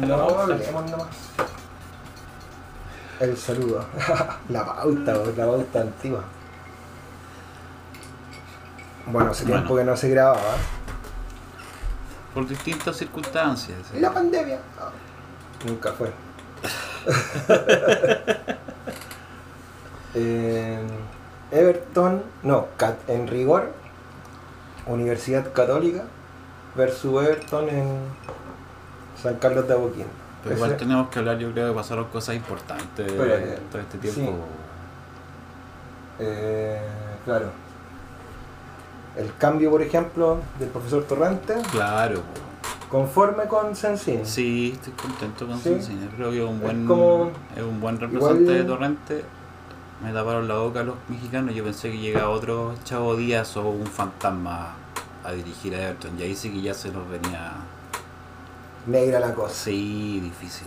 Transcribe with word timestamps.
No, 0.00 0.38
hablemos 0.40 0.90
nomás. 0.90 1.08
El 3.20 3.36
saludo. 3.36 3.84
la 4.48 4.64
pauta, 4.64 5.14
la 5.36 5.46
pauta 5.46 5.80
antigua. 5.80 6.22
Bueno, 9.06 9.30
hace 9.30 9.44
Bueno. 9.44 9.58
tiempo 9.60 9.76
que 9.76 9.84
no 9.84 9.96
se 9.96 10.08
grababa. 10.10 10.40
Por 12.34 12.46
distintas 12.46 12.96
circunstancias. 12.96 13.78
¿Y 13.94 14.00
la 14.00 14.12
pandemia? 14.12 14.60
No, 15.64 15.70
nunca 15.70 15.92
fue. 15.92 16.12
Eh, 20.14 20.80
Everton, 21.50 22.22
no, 22.42 22.68
Cat- 22.78 23.08
en 23.08 23.28
rigor, 23.28 23.72
Universidad 24.86 25.52
Católica 25.52 26.04
versus 26.74 27.22
Everton 27.22 27.68
en 27.68 27.98
San 29.22 29.36
Carlos 29.36 29.66
de 29.68 29.74
Apoquindo. 29.74 30.08
Pero 30.42 30.54
igual 30.54 30.70
Ese- 30.70 30.78
tenemos 30.78 31.08
que 31.08 31.18
hablar, 31.18 31.38
yo 31.38 31.50
creo 31.52 31.70
que 31.70 31.74
pasaron 31.76 32.04
cosas 32.06 32.36
importantes 32.36 33.10
Pero, 33.12 33.24
eh, 33.36 33.58
todo 33.70 33.80
este 33.82 33.98
tiempo. 33.98 34.20
sí. 34.20 34.28
Eh, 36.20 36.80
claro. 37.24 37.50
El 39.16 39.34
cambio, 39.36 39.70
por 39.70 39.82
ejemplo, 39.82 40.38
del 40.58 40.68
profesor 40.68 41.02
Torrente, 41.04 41.56
Claro, 41.72 42.20
conforme 42.88 43.44
con 43.44 43.74
Sensini. 43.74 44.24
sí, 44.24 44.72
estoy 44.74 44.92
contento 44.92 45.46
con 45.46 45.58
Sí. 45.58 45.70
Cincinnati. 45.70 46.14
Creo 46.16 46.30
que 46.30 46.42
es 46.44 46.48
un 46.48 46.56
Es 46.56 46.62
buen, 46.62 46.86
como- 46.86 47.30
es 47.56 47.62
un 47.62 47.80
buen 47.80 47.98
representante 47.98 48.42
igual- 48.42 48.58
de 48.58 48.64
Torrente. 48.64 49.24
Me 50.04 50.12
taparon 50.12 50.46
la 50.46 50.54
boca 50.58 50.84
los 50.84 50.94
mexicanos. 51.08 51.52
Yo 51.56 51.64
pensé 51.64 51.90
que 51.90 51.98
llegaba 51.98 52.28
otro 52.30 52.74
Chavo 52.84 53.16
Díaz 53.16 53.56
o 53.56 53.68
un 53.68 53.84
fantasma 53.86 54.74
a 55.24 55.32
dirigir 55.32 55.74
a 55.74 55.82
Everton. 55.88 56.12
Y 56.18 56.22
ahí 56.22 56.36
sí 56.36 56.50
que 56.52 56.62
ya 56.62 56.72
se 56.74 56.92
nos 56.92 57.08
venía. 57.10 57.52
Negra 58.88 59.20
la 59.20 59.34
cosa. 59.34 59.54
Sí, 59.54 60.20
difícil. 60.20 60.66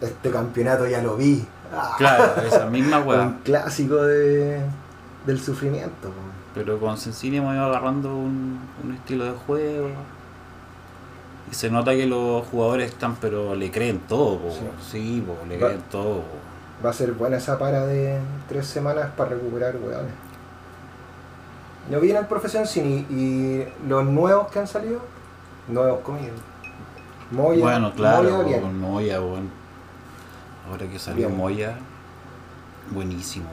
Este 0.00 0.30
campeonato 0.30 0.86
ya 0.86 1.02
lo 1.02 1.16
vi. 1.16 1.44
Ah, 1.72 1.94
Claro, 1.98 2.42
esa 2.42 2.66
misma 2.66 2.98
un 3.00 3.06
weá. 3.08 3.34
clásico 3.44 3.96
de, 3.96 4.60
del 5.26 5.40
sufrimiento. 5.40 6.10
Pero 6.54 6.78
con 6.78 6.96
Sensini 6.98 7.36
hemos 7.38 7.54
ido 7.54 7.64
agarrando 7.64 8.16
un, 8.16 8.60
un 8.84 8.92
estilo 8.94 9.24
de 9.24 9.32
juego. 9.46 9.88
Y 11.50 11.54
se 11.54 11.70
nota 11.70 11.92
que 11.92 12.06
los 12.06 12.46
jugadores 12.48 12.90
están, 12.90 13.16
pero 13.16 13.54
le 13.54 13.70
creen 13.70 14.00
todo, 14.00 14.38
po. 14.38 14.50
Sí. 14.50 14.60
sí, 14.90 15.24
po, 15.26 15.36
le 15.48 15.58
Va- 15.58 15.68
creen 15.68 15.82
todo. 15.90 16.16
po. 16.22 16.84
Va 16.84 16.90
a 16.90 16.92
ser 16.92 17.12
buena 17.12 17.36
esa 17.38 17.58
para 17.58 17.86
de 17.86 18.18
tres 18.48 18.66
semanas 18.66 19.08
para 19.16 19.30
recuperar 19.30 19.76
weones. 19.76 20.12
No 21.90 22.00
viene 22.00 22.18
el 22.20 22.26
profe 22.26 22.48
Sensini 22.48 23.06
y 23.10 23.64
los 23.88 24.04
nuevos 24.04 24.48
que 24.48 24.58
han 24.58 24.66
salido, 24.66 25.00
nuevos 25.68 26.00
comillas. 26.00 26.32
Moya, 27.30 27.60
bueno, 27.60 27.92
claro, 27.92 28.30
Moya, 28.30 28.44
bien. 28.44 28.60
con 28.62 28.80
Moya, 28.80 29.18
bueno. 29.20 29.48
Ahora 30.68 30.86
que 30.86 30.98
salió 30.98 31.28
Bien. 31.28 31.38
Moya, 31.38 31.78
buenísimo. 32.90 33.48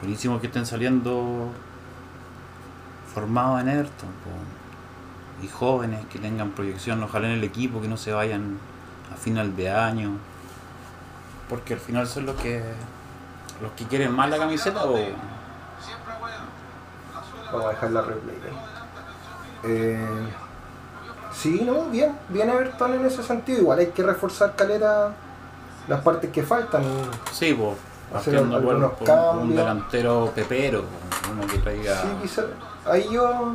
Buenísimo 0.00 0.40
que 0.40 0.46
estén 0.46 0.64
saliendo 0.66 1.50
formados 3.12 3.60
en 3.60 3.68
Everton. 3.68 4.08
po. 4.08 5.44
Y 5.44 5.48
jóvenes 5.48 6.04
que 6.06 6.18
tengan 6.18 6.50
proyección, 6.50 7.02
ojalá 7.02 7.28
en 7.28 7.34
el 7.34 7.44
equipo, 7.44 7.80
que 7.80 7.88
no 7.88 7.96
se 7.96 8.12
vayan 8.12 8.58
a 9.12 9.16
final 9.16 9.54
de 9.56 9.70
año. 9.70 10.12
Porque 11.48 11.74
al 11.74 11.80
final 11.80 12.06
son 12.06 12.26
los 12.26 12.36
que 12.36 12.62
los 13.62 13.72
que 13.72 13.84
quieren 13.86 14.12
más 14.12 14.30
la 14.30 14.38
camiseta 14.38 14.84
o 14.84 14.94
Vamos 17.50 17.64
a 17.64 17.68
dejar 17.70 17.90
la 17.92 18.02
replay. 18.02 18.36
Eh, 19.64 20.28
sí, 21.38 21.62
no, 21.64 21.84
bien, 21.84 22.16
bien 22.28 22.50
Everton 22.50 22.94
en 22.94 23.06
ese 23.06 23.22
sentido. 23.22 23.60
Igual 23.60 23.78
hay 23.78 23.86
que 23.88 24.02
reforzar 24.02 24.54
caleta 24.56 25.12
las 25.86 26.00
partes 26.00 26.30
que 26.30 26.42
faltan. 26.42 26.82
sí, 27.32 27.54
pues 27.54 27.76
Hacer 28.14 28.34
partiendo 28.34 28.62
por, 28.62 28.74
algunos 28.74 28.92
por 28.92 29.42
un 29.42 29.54
delantero 29.54 30.32
pepero, 30.34 30.84
uno 31.30 31.46
que 31.46 31.58
traiga 31.58 32.00
Sí, 32.00 32.08
quizá, 32.22 32.42
ahí 32.86 33.06
yo 33.10 33.54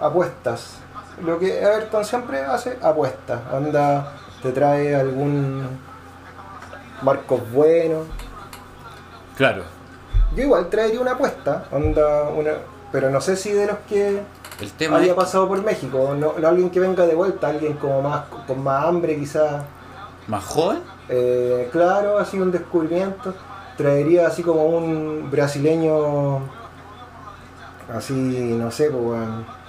apuestas. 0.00 0.78
Lo 1.24 1.38
que 1.38 1.58
Everton 1.58 2.04
siempre 2.04 2.40
hace, 2.44 2.76
apuestas. 2.82 3.40
Anda, 3.52 4.12
te 4.42 4.52
trae 4.52 4.94
algún 4.94 5.64
Marcos 7.02 7.40
bueno. 7.52 8.04
Claro, 9.36 9.64
Yo 10.34 10.42
igual 10.42 10.68
traería 10.68 11.00
una 11.00 11.12
apuesta, 11.12 11.64
onda 11.70 12.24
una, 12.30 12.52
pero 12.90 13.10
no 13.10 13.20
sé 13.20 13.36
si 13.36 13.52
de 13.52 13.66
los 13.66 13.76
que 13.88 14.22
el 14.60 14.72
tema 14.72 14.96
había 14.96 15.12
es 15.12 15.16
pasado 15.16 15.46
por 15.48 15.62
México, 15.62 16.14
no, 16.18 16.34
no 16.38 16.48
alguien 16.48 16.70
que 16.70 16.80
venga 16.80 17.06
de 17.06 17.14
vuelta, 17.14 17.48
alguien 17.48 17.74
como 17.74 18.02
más 18.02 18.24
con 18.46 18.62
más 18.62 18.84
hambre 18.84 19.18
quizás. 19.18 19.62
más 20.26 20.44
joven, 20.44 20.78
Eh, 21.08 21.68
claro, 21.72 22.18
así 22.18 22.38
un 22.38 22.50
descubrimiento. 22.50 23.34
Traería 23.76 24.26
así 24.26 24.42
como 24.42 24.64
un 24.64 25.30
brasileño, 25.30 26.40
así, 27.94 28.14
no 28.14 28.70
sé, 28.70 28.90
pues, 28.90 29.20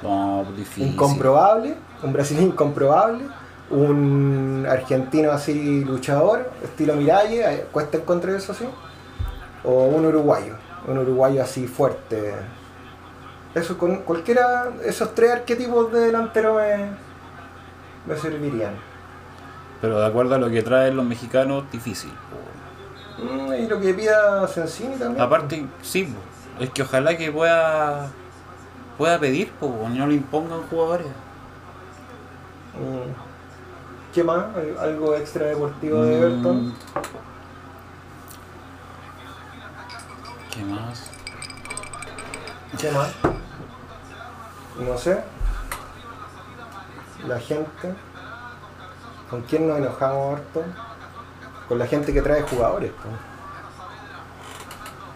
no, 0.01 0.45
incomprobable, 0.77 1.75
un 2.01 2.13
brasileño 2.13 2.47
incomprobable, 2.47 3.25
un 3.69 4.65
argentino 4.69 5.31
así 5.31 5.83
luchador, 5.83 6.49
estilo 6.63 6.95
Miralle, 6.95 7.53
eh, 7.53 7.65
cuesta 7.69 7.97
encontrar 7.97 8.35
eso 8.35 8.53
así, 8.53 8.65
o 9.65 9.87
un 9.87 10.05
uruguayo, 10.05 10.53
un 10.87 10.99
uruguayo 10.99 11.43
así 11.43 11.67
fuerte. 11.67 12.33
Eso 13.57 13.77
con 13.77 13.97
cualquiera, 13.97 14.69
esos 14.85 15.13
tres 15.15 15.31
arquetipos 15.31 15.91
de 15.91 15.99
delantero 16.01 16.55
me, 16.55 16.89
me 18.05 18.19
servirían. 18.19 18.73
Pero 19.81 19.99
de 19.99 20.05
acuerdo 20.05 20.35
a 20.35 20.37
lo 20.37 20.49
que 20.49 20.61
traen 20.63 20.95
los 20.95 21.05
mexicanos, 21.05 21.63
difícil. 21.71 22.11
Mm, 23.17 23.53
y 23.53 23.67
lo 23.67 23.79
que 23.79 23.93
pida 23.93 24.47
Sensini 24.47 24.95
también. 24.95 25.21
Aparte, 25.21 25.65
sí, 25.81 26.07
es 26.59 26.69
que 26.71 26.83
ojalá 26.83 27.17
que 27.17 27.31
pueda 27.31 28.09
pueda 28.97 29.19
pedir, 29.19 29.51
pues 29.59 29.71
no 29.91 30.07
le 30.07 30.15
impongan 30.15 30.61
jugadores. 30.69 31.07
Mm. 32.75 34.13
¿Qué 34.13 34.23
más? 34.23 34.45
¿Al- 34.55 34.77
¿Algo 34.79 35.15
extra 35.15 35.45
deportivo 35.47 36.03
de 36.03 36.11
Mm, 36.11 36.23
Everton? 36.23 36.73
¿Qué 40.53 40.63
más? 40.63 41.09
¿Qué 42.79 42.91
más? 42.91 43.13
No 44.79 44.97
sé. 44.97 45.23
La 47.27 47.39
gente. 47.39 47.93
¿Con 49.29 49.41
quién 49.41 49.67
nos 49.67 49.77
enojamos 49.79 50.35
harto? 50.37 50.63
Con 51.67 51.79
la 51.79 51.87
gente 51.87 52.13
que 52.13 52.21
trae 52.21 52.41
jugadores. 52.43 52.91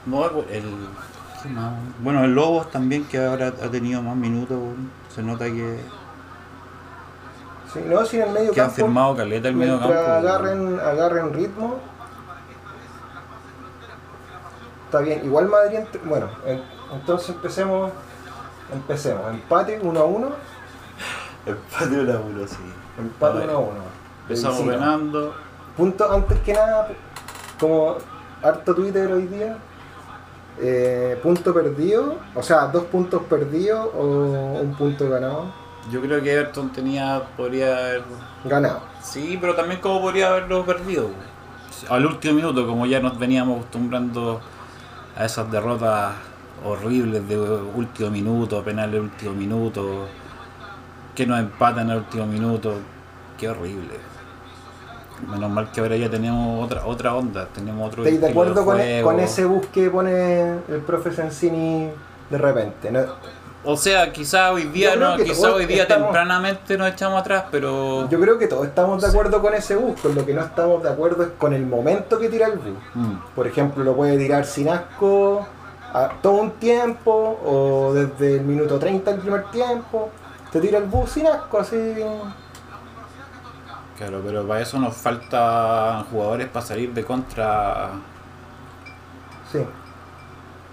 No, 0.06 0.26
el. 0.50 0.88
Bueno, 2.00 2.24
el 2.24 2.34
Lobos 2.36 2.70
también, 2.72 3.06
que 3.06 3.24
ahora 3.24 3.48
ha 3.48 3.70
tenido 3.70 4.02
más 4.02 4.16
minutos. 4.16 4.58
Se 5.14 5.24
nota 5.24 5.46
que, 5.46 5.80
Sí, 7.74 7.82
no, 7.88 8.04
si 8.06 8.18
en 8.18 8.28
el 8.28 8.34
medio 8.34 8.52
que 8.52 8.60
han 8.60 8.68
campo, 8.68 8.82
firmado 8.84 9.16
caleta 9.16 9.48
el 9.48 9.56
medio 9.56 9.80
campo. 9.80 9.94
agarren, 9.94 10.78
agarren 10.80 11.34
ritmo. 11.34 11.76
Está 14.86 15.00
bien. 15.00 15.24
Igual 15.24 15.48
Madrid. 15.48 15.80
Bueno, 16.04 16.28
en- 16.46 16.62
entonces 16.94 17.30
empecemos. 17.30 17.92
Empecemos. 18.72 19.30
Empate 19.30 19.80
1 19.82 20.00
a 20.00 20.04
1. 20.04 20.30
Empate 21.46 22.00
una 22.00 22.20
uno, 22.20 22.48
sí. 22.48 22.58
Empate 22.98 23.38
A 23.38 23.40
ver, 23.40 23.50
1 23.50 23.58
a 23.58 23.60
1. 23.60 23.72
Empezamos 24.24 24.66
ganando. 24.66 25.34
Punto, 25.76 26.12
antes 26.12 26.40
que 26.42 26.54
nada, 26.54 26.90
como 27.60 27.98
harto 28.44 28.76
Twitter 28.76 29.12
hoy 29.12 29.28
día, 29.28 29.58
eh, 30.60 31.20
punto 31.24 31.54
perdido, 31.54 32.18
o 32.36 32.44
sea, 32.44 32.68
dos 32.68 32.84
puntos 32.86 33.24
perdidos 33.24 33.90
o 33.96 34.60
un 34.62 34.76
punto 34.76 35.10
ganado. 35.10 35.46
Yo 35.90 36.02
creo 36.02 36.22
que 36.22 36.32
Everton 36.32 36.72
tenía, 36.72 37.24
podría 37.36 37.78
haber. 37.78 38.04
Ganado. 38.46 38.82
Sí, 39.02 39.38
pero 39.42 39.56
también 39.56 39.82
como 39.82 40.02
podría 40.02 40.30
haberlo 40.30 40.66
perdido. 40.66 41.10
Al 41.90 42.06
último 42.06 42.36
minuto, 42.36 42.68
como 42.68 42.86
ya 42.86 43.00
nos 43.00 43.18
veníamos 43.18 43.60
acostumbrando 43.60 44.40
a 45.18 45.26
esas 45.26 45.50
derrotas 45.52 46.14
horribles 46.66 47.28
de 47.28 47.38
último 47.40 48.10
minuto, 48.10 48.64
penales 48.64 48.94
de 48.94 49.00
último 49.00 49.34
minuto, 49.34 50.08
que 51.16 51.26
nos 51.26 51.40
empatan 51.40 51.90
al 51.90 51.98
último 52.00 52.26
minuto. 52.26 52.74
Qué 53.38 53.50
horrible. 53.50 53.96
Menos 55.28 55.50
mal 55.52 55.72
que 55.72 55.82
ahora 55.82 55.96
ya 55.98 56.10
tenemos 56.10 56.66
otra 56.66 56.86
otra 56.86 57.16
onda, 57.16 57.48
tenemos 57.54 57.88
otro 57.88 58.04
¿Estáis 58.04 58.22
de 58.22 58.30
acuerdo 58.30 58.66
con, 58.66 58.78
juego. 58.78 59.12
con 59.12 59.20
ese 59.20 59.46
bus 59.46 59.68
que 59.68 59.90
pone 59.90 60.42
el 60.68 60.82
profe 60.86 61.12
Sensini 61.12 61.90
de 62.30 62.38
repente? 62.38 62.92
¿no? 62.92 63.02
O 63.64 63.78
sea, 63.78 64.12
quizá 64.12 64.52
hoy 64.52 64.64
día 64.64 64.96
no, 64.96 65.16
quizá 65.18 65.54
hoy 65.54 65.68
día 65.68 65.84
estamos- 65.84 66.06
tempranamente 66.08 66.76
nos 66.76 66.92
echamos 66.92 67.22
atrás, 67.22 67.46
pero 67.52 68.10
Yo 68.10 68.20
creo 68.20 68.40
que 68.40 68.48
todos 68.48 68.66
estamos 68.66 69.00
de 69.04 69.10
acuerdo 69.10 69.40
con 69.40 69.54
ese 69.54 69.76
bus, 69.76 70.00
con 70.02 70.16
lo 70.16 70.26
que 70.26 70.34
no 70.34 70.42
estamos 70.42 70.82
de 70.82 70.90
acuerdo 70.90 71.22
es 71.24 71.30
con 71.38 71.54
el 71.54 71.68
momento 71.68 72.18
que 72.18 72.28
tira 72.28 72.48
el 72.48 72.58
bus. 72.58 72.78
Mm. 72.96 73.14
Por 73.36 73.46
ejemplo, 73.46 73.84
lo 73.84 73.96
puede 73.96 74.18
tirar 74.18 74.46
sin 74.46 74.70
asco 74.70 75.46
a 75.94 76.10
todo 76.22 76.34
un 76.34 76.52
tiempo 76.52 77.40
o 77.46 77.94
desde 77.94 78.38
el 78.38 78.42
minuto 78.42 78.80
30 78.80 79.12
del 79.12 79.22
primer 79.22 79.52
tiempo 79.52 80.10
te 80.52 80.60
tira 80.60 80.80
el 80.80 80.86
bus 80.86 81.12
sin 81.12 81.28
asco, 81.28 81.60
así. 81.60 81.96
Claro, 83.98 84.22
pero 84.26 84.46
para 84.48 84.62
eso 84.62 84.80
nos 84.80 84.96
faltan 84.96 86.04
jugadores 86.06 86.50
para 86.50 86.66
salir 86.66 86.94
de 86.94 87.06
contra. 87.06 87.92
Sí. 89.52 89.60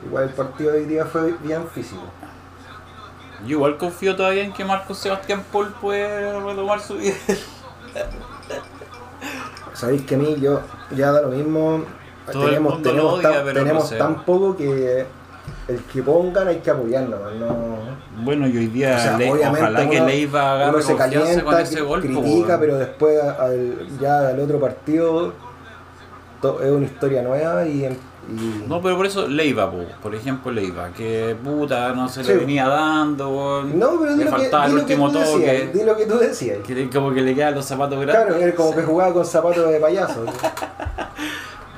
Igual 0.05 0.25
el 0.25 0.31
partido 0.31 0.73
de 0.73 0.79
hoy 0.79 0.85
día 0.87 1.05
fue 1.05 1.32
bien 1.43 1.69
físico. 1.69 2.03
Yo 3.44 3.50
igual 3.50 3.76
confío 3.76 4.17
todavía 4.17 4.43
en 4.43 4.53
que 4.53 4.64
Marcos 4.64 4.99
Sebastián 4.99 5.44
Paul 5.53 5.73
puede 5.81 6.41
retomar 6.41 6.81
su 6.81 6.94
vida. 6.99 7.14
Sabéis 9.75 10.03
que 10.03 10.17
a 10.17 10.19
mí 10.19 10.37
yo 10.41 10.61
ya 10.91 11.12
da 11.12 11.23
lo 11.23 11.29
mismo. 11.29 11.85
Todo 12.33 12.43
el 12.45 12.49
tenemos 12.51 12.75
mundo 12.75 12.89
lo 12.89 12.95
tenemos, 12.95 13.15
odia, 13.15 13.31
tan, 13.33 13.45
pero 13.45 13.59
tenemos 13.61 13.83
no 13.85 13.89
sé. 13.89 13.97
tan 13.97 14.25
poco 14.25 14.57
que 14.57 15.07
el 15.69 15.79
que 15.85 16.03
pongan 16.03 16.49
hay 16.49 16.57
que 16.59 16.71
apoyarlo. 16.71 17.19
No, 17.39 17.99
Bueno, 18.25 18.49
y 18.49 18.57
hoy 18.57 18.67
día 18.67 18.97
O 18.97 19.01
sea, 19.01 19.19
ojalá 19.51 19.89
que 19.89 19.97
uno- 19.97 20.07
Leiva 20.07 20.53
agarre 20.55 20.71
uno 20.77 20.83
se 20.83 20.97
calienta, 20.97 21.45
con 21.45 21.61
ese 21.61 21.85
critica, 22.01 22.59
pero 22.59 22.77
después 22.79 23.21
al- 23.23 23.87
ya 24.01 24.29
al 24.29 24.41
otro 24.41 24.59
partido 24.59 25.33
to- 26.43 26.63
es 26.63 26.71
una 26.71 26.87
historia 26.87 27.23
nueva 27.23 27.65
y, 27.67 27.85
y- 27.85 28.65
No, 28.69 28.83
pero 28.83 28.97
por 28.97 29.07
eso 29.07 29.27
Leiva, 29.29 29.71
po, 29.71 29.79
por 30.03 30.15
ejemplo 30.15 30.51
Leiva, 30.53 30.89
que 30.91 31.37
puta 31.43 31.93
no 31.95 32.09
se 32.09 32.23
Sí. 32.25 32.29
le 32.31 32.39
venía 32.39 32.67
dando. 32.69 33.63
No, 33.65 33.91
pero 34.01 34.17
le 34.17 34.25
que, 34.25 34.31
faltaba 34.31 34.67
di 34.67 34.73
el 34.73 34.85
que 34.85 34.95
último 34.97 35.13
toque. 35.13 35.71
di 35.73 35.83
lo 35.85 35.97
que 35.97 36.07
tú 36.07 36.19
decías. 36.19 36.59
Que 36.67 36.91
como 36.91 37.13
que 37.15 37.23
le 37.23 37.35
quedan 37.35 37.55
los 37.55 37.65
zapatos 37.65 37.99
grandes. 38.01 38.25
Claro, 38.27 38.37
era 38.43 38.55
como 38.55 38.75
que 38.75 38.83
jugaba 38.83 39.13
con 39.15 39.25
zapatos 39.25 39.71
de 39.71 39.79
payaso. 39.81 40.25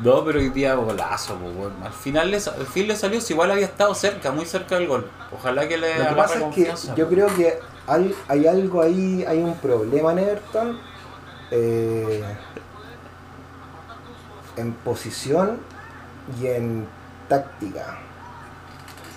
No, 0.03 0.25
pero 0.25 0.39
hoy 0.39 0.49
día 0.49 0.75
golazo, 0.75 1.37
weón. 1.37 1.75
Al 1.83 1.93
final 1.93 2.31
le, 2.31 2.37
al 2.37 2.67
fin 2.67 2.89
le 2.89 2.97
salió, 2.97 3.21
si 3.21 3.35
igual 3.35 3.51
había 3.51 3.67
estado 3.67 3.95
cerca, 3.95 4.33
muy 4.33 4.47
cerca 4.47 4.77
del 4.77 4.89
gol. 4.89 5.11
Ojalá 5.33 5.69
que 5.69 5.77
le 5.77 5.99
Lo 5.99 6.09
que 6.09 6.15
pasa 6.15 6.49
es 6.49 6.55
que 6.55 6.73
yo 6.97 7.09
creo 7.09 7.27
que 7.35 7.59
hay, 7.87 8.15
hay 8.29 8.47
algo 8.47 8.83
ahí, 8.83 9.25
hay 9.27 9.39
un 9.39 9.55
problema 9.57 10.13
en 10.13 10.19
Everton 10.21 10.79
eh, 11.51 12.23
en 14.57 14.73
posición 14.73 15.59
y 16.41 16.47
en 16.47 16.87
táctica. 17.29 17.99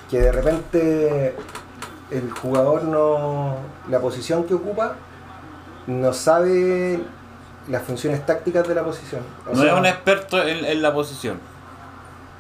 Que 0.10 0.20
de 0.20 0.32
repente 0.32 1.36
el 2.12 2.32
jugador 2.32 2.84
no. 2.84 3.58
la 3.90 4.00
posición 4.00 4.44
que 4.46 4.54
ocupa 4.54 4.96
no 5.88 6.14
sabe 6.14 7.00
las 7.68 7.84
funciones 7.84 8.26
tácticas 8.26 8.68
de 8.68 8.76
la 8.76 8.84
posición. 8.84 9.22
O 9.50 9.56
No 9.56 9.62
sea, 9.62 9.74
es 9.74 9.80
un 9.80 9.86
experto 9.86 10.42
en, 10.44 10.66
en 10.66 10.82
la 10.82 10.94
posición. 10.94 11.40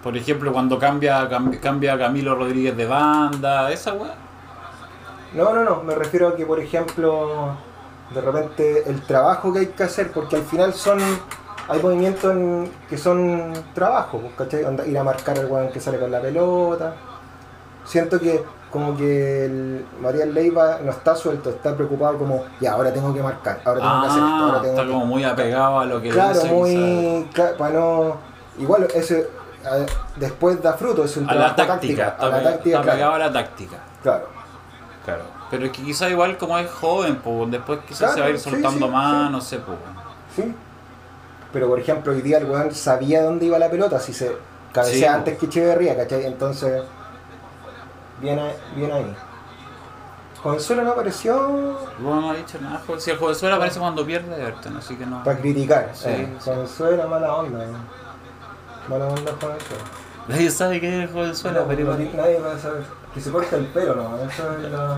Por 0.03 0.17
ejemplo, 0.17 0.51
cuando 0.51 0.77
cambia, 0.77 1.29
cambia, 1.61 1.97
Camilo 1.97 2.35
Rodríguez 2.35 2.75
de 2.75 2.85
banda, 2.85 3.71
esa 3.71 3.93
weá. 3.93 4.15
No, 5.33 5.53
no, 5.53 5.63
no, 5.63 5.81
me 5.83 5.95
refiero 5.95 6.27
a 6.27 6.35
que, 6.35 6.45
por 6.45 6.59
ejemplo, 6.59 7.55
de 8.13 8.21
repente 8.21 8.83
el 8.89 9.01
trabajo 9.03 9.51
que 9.53 9.59
hay 9.59 9.67
que 9.67 9.83
hacer, 9.83 10.11
porque 10.11 10.35
al 10.35 10.43
final 10.43 10.73
son. 10.73 10.99
Hay 11.69 11.81
movimientos 11.81 12.29
en- 12.29 12.69
que 12.89 12.97
son 12.97 13.53
trabajo, 13.73 14.19
pues, 14.19 14.33
¿cachai? 14.37 14.65
Ir 14.89 14.97
a 14.97 15.03
marcar 15.03 15.39
al 15.39 15.45
weón 15.45 15.71
que 15.71 15.79
sale 15.79 15.97
con 15.97 16.11
la 16.11 16.19
pelota. 16.19 16.93
Siento 17.85 18.19
que, 18.19 18.43
como 18.73 18.97
que 18.97 19.45
el 19.45 19.85
Mariel 20.01 20.33
Leiva 20.33 20.79
no 20.83 20.89
está 20.91 21.15
suelto, 21.15 21.51
está 21.51 21.75
preocupado, 21.75 22.17
como, 22.17 22.43
ya, 22.59 22.73
ahora 22.73 22.91
tengo 22.91 23.13
que 23.13 23.21
marcar, 23.21 23.61
ahora 23.63 23.79
tengo 23.79 24.01
que 24.01 24.07
hacer 24.07 24.23
esto, 24.23 24.33
Ah, 24.35 24.45
ahora 24.47 24.61
tengo 24.61 24.73
está 24.73 24.83
que. 24.83 24.91
como 24.91 25.05
muy 25.05 25.23
apegado 25.23 25.79
a 25.79 25.85
lo 25.85 26.01
que 26.01 26.07
le 26.07 26.13
Claro, 26.15 26.29
dice, 26.33 26.41
quizás. 26.41 26.53
muy. 26.57 27.29
cla- 27.33 27.55
para 27.55 27.73
no. 27.79 28.17
Igual, 28.57 28.87
ese. 28.95 29.29
después 30.17 30.61
da 30.61 30.73
fruto, 30.73 31.05
es 31.05 31.15
un 31.15 31.29
A 31.29 31.35
la 31.35 31.55
táctica, 31.55 32.17
A 32.19 32.27
la 32.29 32.43
táctica, 32.43 32.79
está 32.79 32.91
pegado 32.91 33.11
claro. 33.11 33.13
a 33.13 33.27
la 33.27 33.31
táctica. 33.31 33.77
claro. 34.01 34.27
Claro. 35.05 35.23
Pero 35.51 35.65
es 35.65 35.71
que 35.71 35.83
quizá 35.83 36.09
igual 36.09 36.37
como 36.37 36.57
es 36.57 36.69
joven, 36.71 37.17
pues 37.23 37.51
después 37.51 37.79
quizás 37.87 37.99
Claro, 37.99 38.13
se 38.15 38.19
va 38.21 38.25
a 38.25 38.29
ir 38.31 38.39
soltando 38.39 38.87
sí, 38.87 38.91
más, 38.91 39.27
sí. 39.27 39.31
no 39.31 39.41
sé, 39.41 39.57
pues. 39.59 39.77
Sí. 40.35 40.55
Pero 41.51 41.67
por 41.67 41.79
ejemplo, 41.79 42.11
hoy 42.11 42.21
día 42.21 42.39
el 42.39 42.45
weón 42.45 42.73
sabía 42.73 43.21
dónde 43.23 43.45
iba 43.45 43.59
la 43.59 43.69
pelota, 43.69 43.99
si 43.99 44.13
se 44.13 44.35
cabecea 44.71 45.13
antes 45.13 45.37
que 45.37 45.45
Echeverría, 45.45 45.95
¿cachai? 45.95 46.25
Entonces, 46.25 46.81
bien, 48.23 48.39
ahí- 48.39 48.55
bien 48.75 48.91
ahí. 48.91 49.15
Consuelo 50.41 50.83
no 50.83 50.91
apareció 50.91 51.77
No, 51.99 52.19
no 52.21 52.31
ha 52.31 52.33
dicho 52.33 52.57
nada. 52.59 52.81
Si 52.97 53.11
el 53.11 53.17
jovenzuelo 53.17 53.55
aparece 53.55 53.79
cuando 53.79 54.05
pierde 54.05 54.35
Everton, 54.41 54.75
así 54.75 54.95
que 54.95 55.05
no. 55.05 55.23
para 55.23 55.37
criticar. 55.39 55.91
Sí, 55.93 56.09
eh, 56.09 56.33
sí. 56.39 56.49
Consuelo, 56.49 57.07
mala 57.07 57.35
onda. 57.35 57.63
eh. 57.63 57.67
Mala 58.89 59.05
onda 59.07 59.31
Consuelo. 59.31 59.83
Nadie 60.27 60.49
sabe 60.51 60.81
qué 60.81 60.87
es 60.87 61.07
el 61.09 61.13
jovenzuelo, 61.13 61.61
No, 61.61 61.67
pero 61.67 61.85
no, 61.85 61.97
nadie 61.97 62.39
va 62.39 62.53
a 62.53 62.57
saber. 62.59 62.83
Que 63.13 63.21
se 63.21 63.31
corta 63.31 63.55
el 63.57 63.65
pelo, 63.67 63.95
no. 63.95 64.17
Eso 64.17 64.53
es 64.53 64.71
la. 64.71 64.97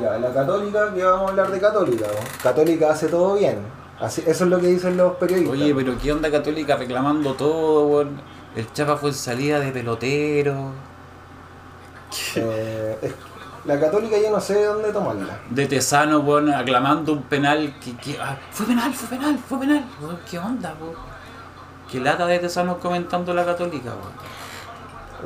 Ya, 0.00 0.18
la 0.18 0.32
católica, 0.32 0.92
que 0.92 1.02
vamos 1.04 1.26
a 1.26 1.30
hablar 1.30 1.50
de 1.50 1.60
católica. 1.60 2.06
¿no? 2.06 2.42
Católica 2.42 2.90
hace 2.90 3.08
todo 3.08 3.34
bien. 3.34 3.58
Así, 4.00 4.22
eso 4.26 4.44
es 4.44 4.50
lo 4.50 4.60
que 4.60 4.66
dicen 4.66 4.96
los 4.96 5.14
periodistas. 5.16 5.52
Oye, 5.54 5.74
pero 5.74 5.96
qué 5.98 6.12
onda 6.12 6.30
católica 6.30 6.76
reclamando 6.76 7.34
todo, 7.34 7.86
weón. 7.86 8.20
El 8.54 8.70
Chapa 8.72 8.96
fue 8.96 9.10
en 9.10 9.14
salida 9.14 9.58
de 9.60 9.70
pelotero. 9.72 10.70
Eh, 12.36 12.98
es- 13.02 13.14
la 13.64 13.80
católica 13.80 14.16
yo 14.16 14.30
no 14.30 14.40
sé 14.40 14.54
de 14.54 14.64
dónde 14.66 14.92
tomarla. 14.92 15.38
De 15.50 15.66
Tesano, 15.66 16.20
weón, 16.20 16.52
aclamando 16.54 17.12
un 17.12 17.22
penal 17.22 17.74
que, 17.82 17.96
que- 17.96 18.18
ah, 18.20 18.36
fue 18.52 18.66
penal, 18.66 18.92
fue 18.94 19.08
penal, 19.08 19.38
fue 19.38 19.58
penal. 19.58 19.84
Weón, 20.00 20.18
¿Qué 20.30 20.38
onda, 20.38 20.74
weón? 20.80 20.94
Qué 21.90 22.00
lata 22.00 22.26
de 22.26 22.38
Tesano 22.38 22.78
comentando 22.78 23.34
la 23.34 23.44
católica, 23.44 23.90
weón. 23.90 24.36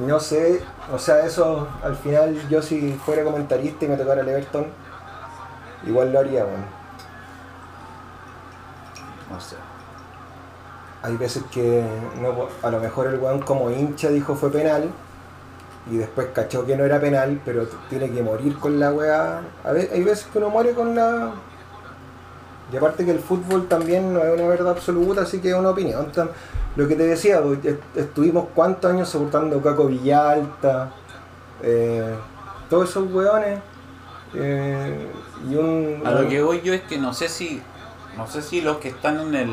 No 0.09 0.19
sé, 0.21 0.63
o 0.93 0.99
sea, 0.99 1.27
eso 1.27 1.69
al 1.83 1.97
final 1.97 2.49
yo 2.49 2.63
si 2.63 2.93
fuera 3.05 3.25
comentarista 3.25 3.85
y 3.85 3.89
me 3.89 3.97
tocara 3.97 4.23
el 4.23 4.29
Everton, 4.29 4.67
igual 5.87 6.13
lo 6.13 6.21
haría, 6.21 6.45
bueno. 6.45 6.65
No 9.31 9.41
sé. 9.41 9.57
Hay 11.03 11.17
veces 11.17 11.43
que 11.51 11.85
no, 12.21 12.49
a 12.67 12.71
lo 12.71 12.81
mejor 12.81 13.07
el 13.09 13.19
weón 13.19 13.41
como 13.41 13.71
hincha 13.71 14.09
dijo 14.09 14.35
fue 14.35 14.51
penal 14.51 14.91
y 15.91 15.97
después 15.97 16.29
cachó 16.33 16.65
que 16.65 16.77
no 16.77 16.85
era 16.85 17.01
penal, 17.01 17.41
pero 17.45 17.67
tiene 17.89 18.11
que 18.11 18.23
morir 18.23 18.57
con 18.59 18.79
la 18.79 18.93
weá. 18.93 19.41
A 19.65 19.73
ve- 19.73 19.91
hay 19.93 20.03
veces 20.05 20.27
que 20.33 20.39
uno 20.39 20.49
muere 20.51 20.73
con 20.73 20.95
la... 20.95 21.31
Y 22.73 22.77
aparte 22.77 23.05
que 23.05 23.11
el 23.11 23.19
fútbol 23.19 23.67
también 23.67 24.15
no 24.15 24.23
es 24.23 24.39
una 24.39 24.49
verdad 24.49 24.71
absoluta, 24.71 25.23
así 25.23 25.41
que 25.41 25.49
es 25.51 25.55
una 25.57 25.71
opinión. 25.71 26.07
Lo 26.77 26.87
que 26.87 26.95
te 26.95 27.03
decía, 27.03 27.43
pues, 27.43 27.65
est- 27.65 27.97
estuvimos 27.97 28.47
cuántos 28.55 28.91
años 28.93 29.09
soportando 29.09 29.61
Caco 29.61 29.87
Villalta, 29.87 30.91
eh, 31.63 32.15
todos 32.69 32.89
esos 32.91 33.13
weones. 33.13 33.59
eh, 34.35 35.09
y 35.51 35.57
un... 35.57 36.03
A 36.07 36.13
lo 36.13 36.29
que 36.29 36.41
voy 36.43 36.61
yo 36.61 36.73
es 36.73 36.83
que 36.83 36.99
no 36.99 37.13
sé 37.13 37.29
si. 37.29 37.61
No 38.17 38.27
sé 38.29 38.43
si 38.43 38.61
los 38.61 38.77
que 38.79 38.89
están 38.89 39.19
en 39.19 39.35
el. 39.35 39.51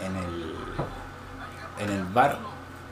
en 0.00 0.16
el. 0.16 0.54
en 1.78 1.90
el 1.90 2.04
bar 2.12 2.36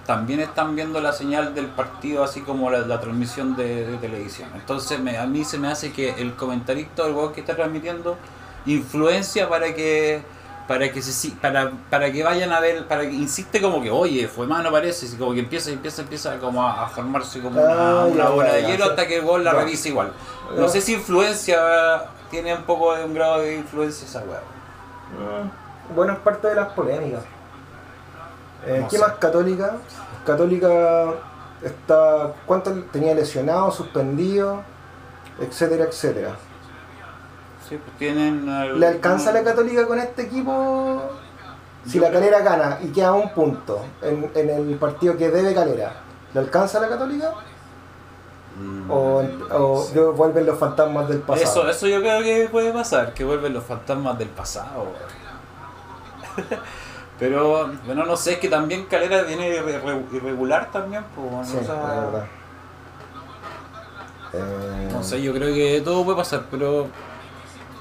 también 0.08 0.40
están 0.40 0.74
viendo 0.74 1.02
la 1.02 1.12
señal 1.12 1.54
del 1.54 1.66
partido 1.66 2.24
así 2.24 2.40
como 2.40 2.70
la, 2.70 2.78
la 2.78 2.98
transmisión 2.98 3.54
de, 3.56 3.86
de 3.86 3.96
televisión. 3.98 4.48
Entonces 4.54 4.98
me- 4.98 5.18
a 5.18 5.26
mí 5.26 5.44
se 5.44 5.58
me 5.58 5.68
hace 5.68 5.92
que 5.92 6.08
el 6.16 6.34
comentarista 6.34 7.02
o 7.02 7.06
el 7.08 7.12
jugador 7.12 7.34
que 7.34 7.40
está 7.42 7.54
transmitiendo 7.54 8.16
influencia 8.64 9.48
para 9.50 9.74
que 9.74 10.22
para 10.66 10.90
que 10.92 11.02
se 11.02 11.12
si- 11.12 11.32
para, 11.32 11.72
para 11.90 12.10
que 12.10 12.22
vayan 12.22 12.52
a 12.52 12.60
ver, 12.60 12.86
para 12.86 13.02
que 13.02 13.12
insiste 13.12 13.60
como 13.60 13.82
que 13.82 13.90
oye, 13.90 14.28
fue 14.28 14.46
mano 14.46 14.70
parece, 14.70 15.04
y 15.06 15.16
como 15.18 15.34
que 15.34 15.40
empieza, 15.40 15.70
empieza, 15.70 16.00
empieza 16.02 16.38
como 16.38 16.62
a, 16.66 16.84
a 16.84 16.88
formarse 16.88 17.40
como 17.40 17.60
una, 17.60 18.00
Ah, 18.00 18.04
una 18.06 18.24
ya, 18.24 18.30
bola 18.30 18.48
ya, 18.48 18.54
de 18.54 18.62
hielo 18.72 18.84
hasta 18.86 19.06
que 19.06 19.16
el 19.18 19.24
gol 19.26 19.44
la 19.44 19.52
revisa 19.52 19.88
igual. 19.88 20.10
No 20.56 20.62
Ya. 20.66 20.68
sé 20.68 20.80
si 20.80 20.94
influencia, 20.94 21.58
tiene 22.30 22.54
un 22.54 22.62
poco 22.64 22.94
de 22.96 23.04
un 23.04 23.12
grado 23.14 23.40
de 23.42 23.56
influencia 23.56 24.06
esa 24.06 24.20
weá. 24.20 24.40
Bueno, 25.94 26.12
es 26.14 26.18
parte 26.20 26.48
de 26.48 26.54
las 26.54 26.68
polémicas. 26.72 27.22
Eh, 28.66 28.86
¿Qué 28.90 28.98
más 28.98 29.12
católica? 29.14 29.76
Católica 30.26 31.14
está. 31.62 32.32
¿Cuánto 32.46 32.72
tenía 32.92 33.14
lesionado, 33.14 33.70
suspendido? 33.70 34.62
Etcétera, 35.40 35.84
etcétera. 35.84 36.36
Sí, 37.68 37.76
pues 37.82 37.96
tienen. 37.98 38.78
¿Le 38.80 38.86
alcanza 38.86 39.32
la 39.32 39.42
católica 39.44 39.86
con 39.86 39.98
este 39.98 40.22
equipo? 40.22 41.02
Si 41.86 41.92
Yo 41.94 42.02
la 42.02 42.08
creo- 42.08 42.20
calera 42.20 42.40
gana 42.40 42.78
y 42.82 42.88
queda 42.88 43.12
un 43.12 43.32
punto 43.32 43.80
en, 44.02 44.30
en 44.34 44.50
el 44.50 44.76
partido 44.76 45.16
que 45.16 45.30
debe 45.30 45.54
calera, 45.54 45.92
¿le 46.34 46.40
alcanza 46.40 46.80
la 46.80 46.88
católica? 46.88 47.32
Mm. 48.60 48.90
¿O, 48.90 49.22
o 49.52 50.12
vuelven 50.14 50.44
los 50.44 50.58
fantasmas 50.58 51.08
del 51.08 51.20
pasado? 51.20 51.50
Eso, 51.50 51.68
eso 51.70 51.86
yo 51.86 52.00
creo 52.00 52.20
que 52.22 52.48
puede 52.50 52.72
pasar, 52.72 53.14
que 53.14 53.24
vuelven 53.24 53.54
los 53.54 53.62
fantasmas 53.64 54.18
del 54.18 54.28
pasado. 54.28 54.86
Pero, 57.18 57.70
bueno, 57.84 58.04
no 58.06 58.16
sé, 58.16 58.34
es 58.34 58.38
que 58.38 58.48
también 58.48 58.84
Calera 58.86 59.22
viene 59.22 59.50
irre- 59.50 59.82
irre- 59.82 60.04
irregular 60.12 60.70
también, 60.70 61.02
pues, 61.16 61.32
¿no? 61.32 61.44
Sí, 61.44 61.56
O 61.56 61.60
es 61.60 61.66
sea, 61.66 61.74
verdad. 61.76 62.24
Eh, 64.32 64.88
no 64.92 65.02
sé, 65.02 65.22
yo 65.22 65.32
creo 65.32 65.52
que 65.54 65.80
todo 65.84 66.04
puede 66.04 66.18
pasar, 66.18 66.44
pero 66.50 66.86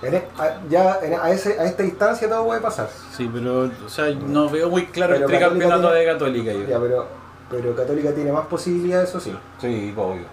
en 0.02 0.16
a, 0.16 0.22
ya 0.70 1.00
en- 1.02 1.16
a, 1.20 1.30
ese, 1.32 1.60
a 1.60 1.66
esta 1.66 1.84
distancia 1.84 2.30
todo 2.30 2.46
puede 2.46 2.62
pasar. 2.62 2.88
sí, 3.16 3.30
pero, 3.34 3.70
o 3.86 3.90
sea, 3.90 4.10
no 4.12 4.50
veo 4.50 4.70
muy 4.70 4.86
claro 4.88 5.14
Pero 5.14 5.26
el 5.26 5.32
tricampeonato 5.32 5.92
de 5.92 6.06
Católica. 6.06 6.52
Yo. 6.54 6.66
Ya, 6.68 6.80
pero, 6.80 7.08
pero 7.50 7.76
Católica 7.76 8.12
tiene 8.14 8.32
más 8.32 8.48
posibilidades, 8.48 9.10
eso 9.10 9.20
sí. 9.20 9.36
Sí, 9.60 9.94
obvio. 9.98 10.24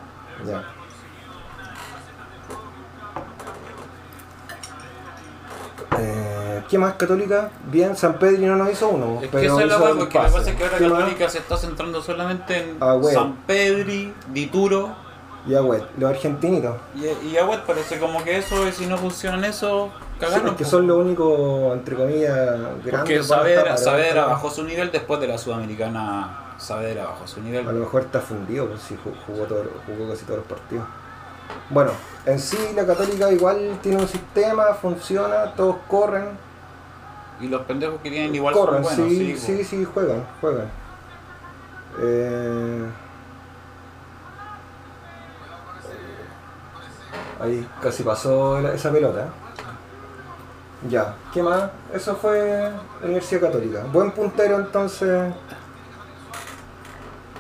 Ya. 0.47 0.63
¿Qué 6.69 6.79
más 6.79 6.95
Católica? 6.95 7.51
Bien, 7.71 7.97
San 7.97 8.19
Pedro 8.19 8.47
no 8.49 8.57
nos 8.57 8.73
hizo 8.73 8.89
uno. 8.89 9.21
Es 9.23 9.29
pero 9.29 9.41
que 9.41 9.47
esa 9.47 9.63
es 9.63 9.69
la 9.69 9.75
el 9.75 9.81
porque 9.81 9.99
lo 10.01 10.09
que 10.09 10.19
pase. 10.19 10.35
pasa 10.39 10.51
es 10.51 10.57
que 10.57 10.65
ahora. 10.65 10.79
Católica 10.79 11.29
se 11.29 11.39
está 11.39 11.57
centrando 11.57 12.03
solamente 12.03 12.59
en 12.59 12.77
Ah. 12.81 12.99
San 13.13 13.37
Pedri, 13.47 14.13
Dituro 14.33 14.95
Ya, 15.47 15.61
güey, 15.61 15.83
los 15.99 16.11
argentinitos. 16.11 16.75
y, 16.95 17.29
y 17.29 17.37
Agüet. 17.37 17.61
Parece 17.65 17.99
como 17.99 18.25
que 18.25 18.39
eso, 18.39 18.67
y 18.67 18.73
si 18.73 18.87
no 18.87 18.97
funcionan 18.97 19.45
eso, 19.45 19.91
cagaron. 20.19 20.57
que 20.57 20.65
son 20.65 20.87
lo 20.87 20.97
único, 20.99 21.73
entre 21.75 21.97
comillas, 21.97 22.35
Porque 22.75 22.91
grandes. 22.91 23.27
Saavedra, 23.27 23.63
para- 23.65 23.77
Saavedra 23.77 24.25
bajó 24.27 24.51
su 24.51 24.65
nivel 24.65 24.91
después 24.91 25.21
de 25.21 25.29
la 25.29 25.37
Sudamericana. 25.39 26.55
Saavedra 26.57 27.05
bajó 27.07 27.27
su 27.27 27.41
nivel. 27.43 27.69
A 27.69 27.73
lo 27.73 27.81
mejor 27.81 28.03
está 28.03 28.21
fundido, 28.21 28.67
pues 28.69 28.81
ju- 28.91 28.97
jugó, 29.27 29.45
todo- 29.45 29.65
jugó 29.87 30.11
casi 30.11 30.25
todos 30.25 30.39
los 30.39 30.47
partidos. 30.47 30.87
Bueno, 31.69 31.91
en 32.25 32.39
sí 32.41 32.57
la 32.75 32.87
Católica 32.87 33.31
igual 33.31 33.79
tiene 33.83 33.99
un 33.99 34.09
sistema, 34.09 34.73
funciona, 34.81 35.53
todos 35.55 35.77
corren. 35.89 36.29
Y 37.41 37.49
los 37.49 37.63
pendejos 37.63 38.01
que 38.01 38.11
tienen 38.11 38.35
igual 38.35 38.55
corren, 38.55 38.85
son 38.85 38.95
buenos. 38.97 39.09
sí, 39.13 39.37
sí, 39.37 39.65
sí, 39.65 39.85
juegan, 39.85 40.25
juegan. 40.41 40.71
Eh, 42.01 42.85
Ahí 47.41 47.67
casi 47.83 48.03
pasó 48.03 48.61
la- 48.61 48.75
esa 48.75 48.91
pelota. 48.91 49.27
Ya, 50.89 51.15
¿qué 51.33 51.43
más? 51.43 51.71
Eso 51.93 52.15
fue 52.17 52.71
Universidad 53.03 53.41
Católica. 53.43 53.85
Buen 53.93 54.13
puntero 54.13 54.57
entonces. 54.57 55.33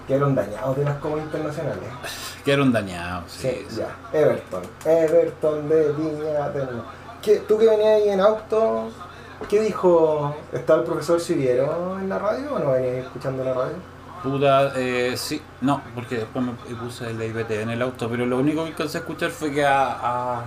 Quedaron 0.08 0.34
dañados 0.34 0.76
de 0.76 0.84
las 0.84 0.96
copas 0.98 1.20
internacionales. 1.22 1.88
Quedaron 2.44 2.72
dañados. 2.72 3.30
Sí, 3.30 3.66
Sí, 3.68 3.76
ya. 3.76 3.88
Everton. 4.18 4.62
Everton 4.84 5.68
de 5.68 5.92
Viña 5.92 6.48
del 6.50 6.66
Mar. 6.76 6.84
¿Qué- 7.22 7.38
¿Tú 7.38 7.56
que 7.58 7.66
venías 7.66 8.02
ahí 8.02 8.08
en 8.10 8.20
auto? 8.20 8.90
¿Qué 9.48 9.60
dijo? 9.60 10.36
¿Está 10.52 10.74
el 10.76 10.84
profesor 10.84 11.20
Siviero 11.20 11.98
en 11.98 12.08
la 12.08 12.18
radio 12.18 12.54
o 12.54 12.58
no 12.58 12.72
venías 12.72 13.04
escuchando 13.06 13.44
la 13.44 13.54
radio? 13.54 13.84
Puta, 14.22 14.72
eh, 14.76 15.16
sí, 15.18 15.42
no, 15.60 15.82
porque 15.94 16.16
después 16.16 16.44
me 16.44 16.52
puse 16.76 17.10
el 17.10 17.22
IPT 17.22 17.50
en 17.62 17.70
el 17.70 17.82
auto, 17.82 18.08
pero 18.08 18.24
lo 18.24 18.38
único 18.38 18.62
que 18.64 18.70
alcancé 18.70 18.98
a 18.98 19.00
escuchar 19.02 19.30
fue 19.30 19.52
que 19.52 19.64
a, 19.66 20.38
a- 20.38 20.44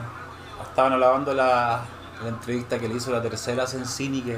estaban 0.63 0.93
alabando 0.93 1.33
la, 1.33 1.85
la 2.23 2.29
entrevista 2.29 2.79
que 2.79 2.87
le 2.89 2.95
hizo 2.95 3.11
la 3.11 3.21
tercera 3.21 3.67
Sensini 3.67 4.23
que 4.23 4.37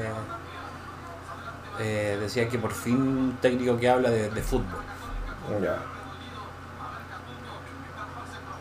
eh, 1.80 2.18
decía 2.20 2.50
que 2.50 2.60
por 2.60 2.72
fin 2.74 2.96
un 3.02 3.38
técnico 3.42 3.78
que 3.78 3.90
habla 3.90 4.10
de, 4.10 4.30
de 4.30 4.42
fútbol. 4.42 4.84
Ya. 5.62 5.99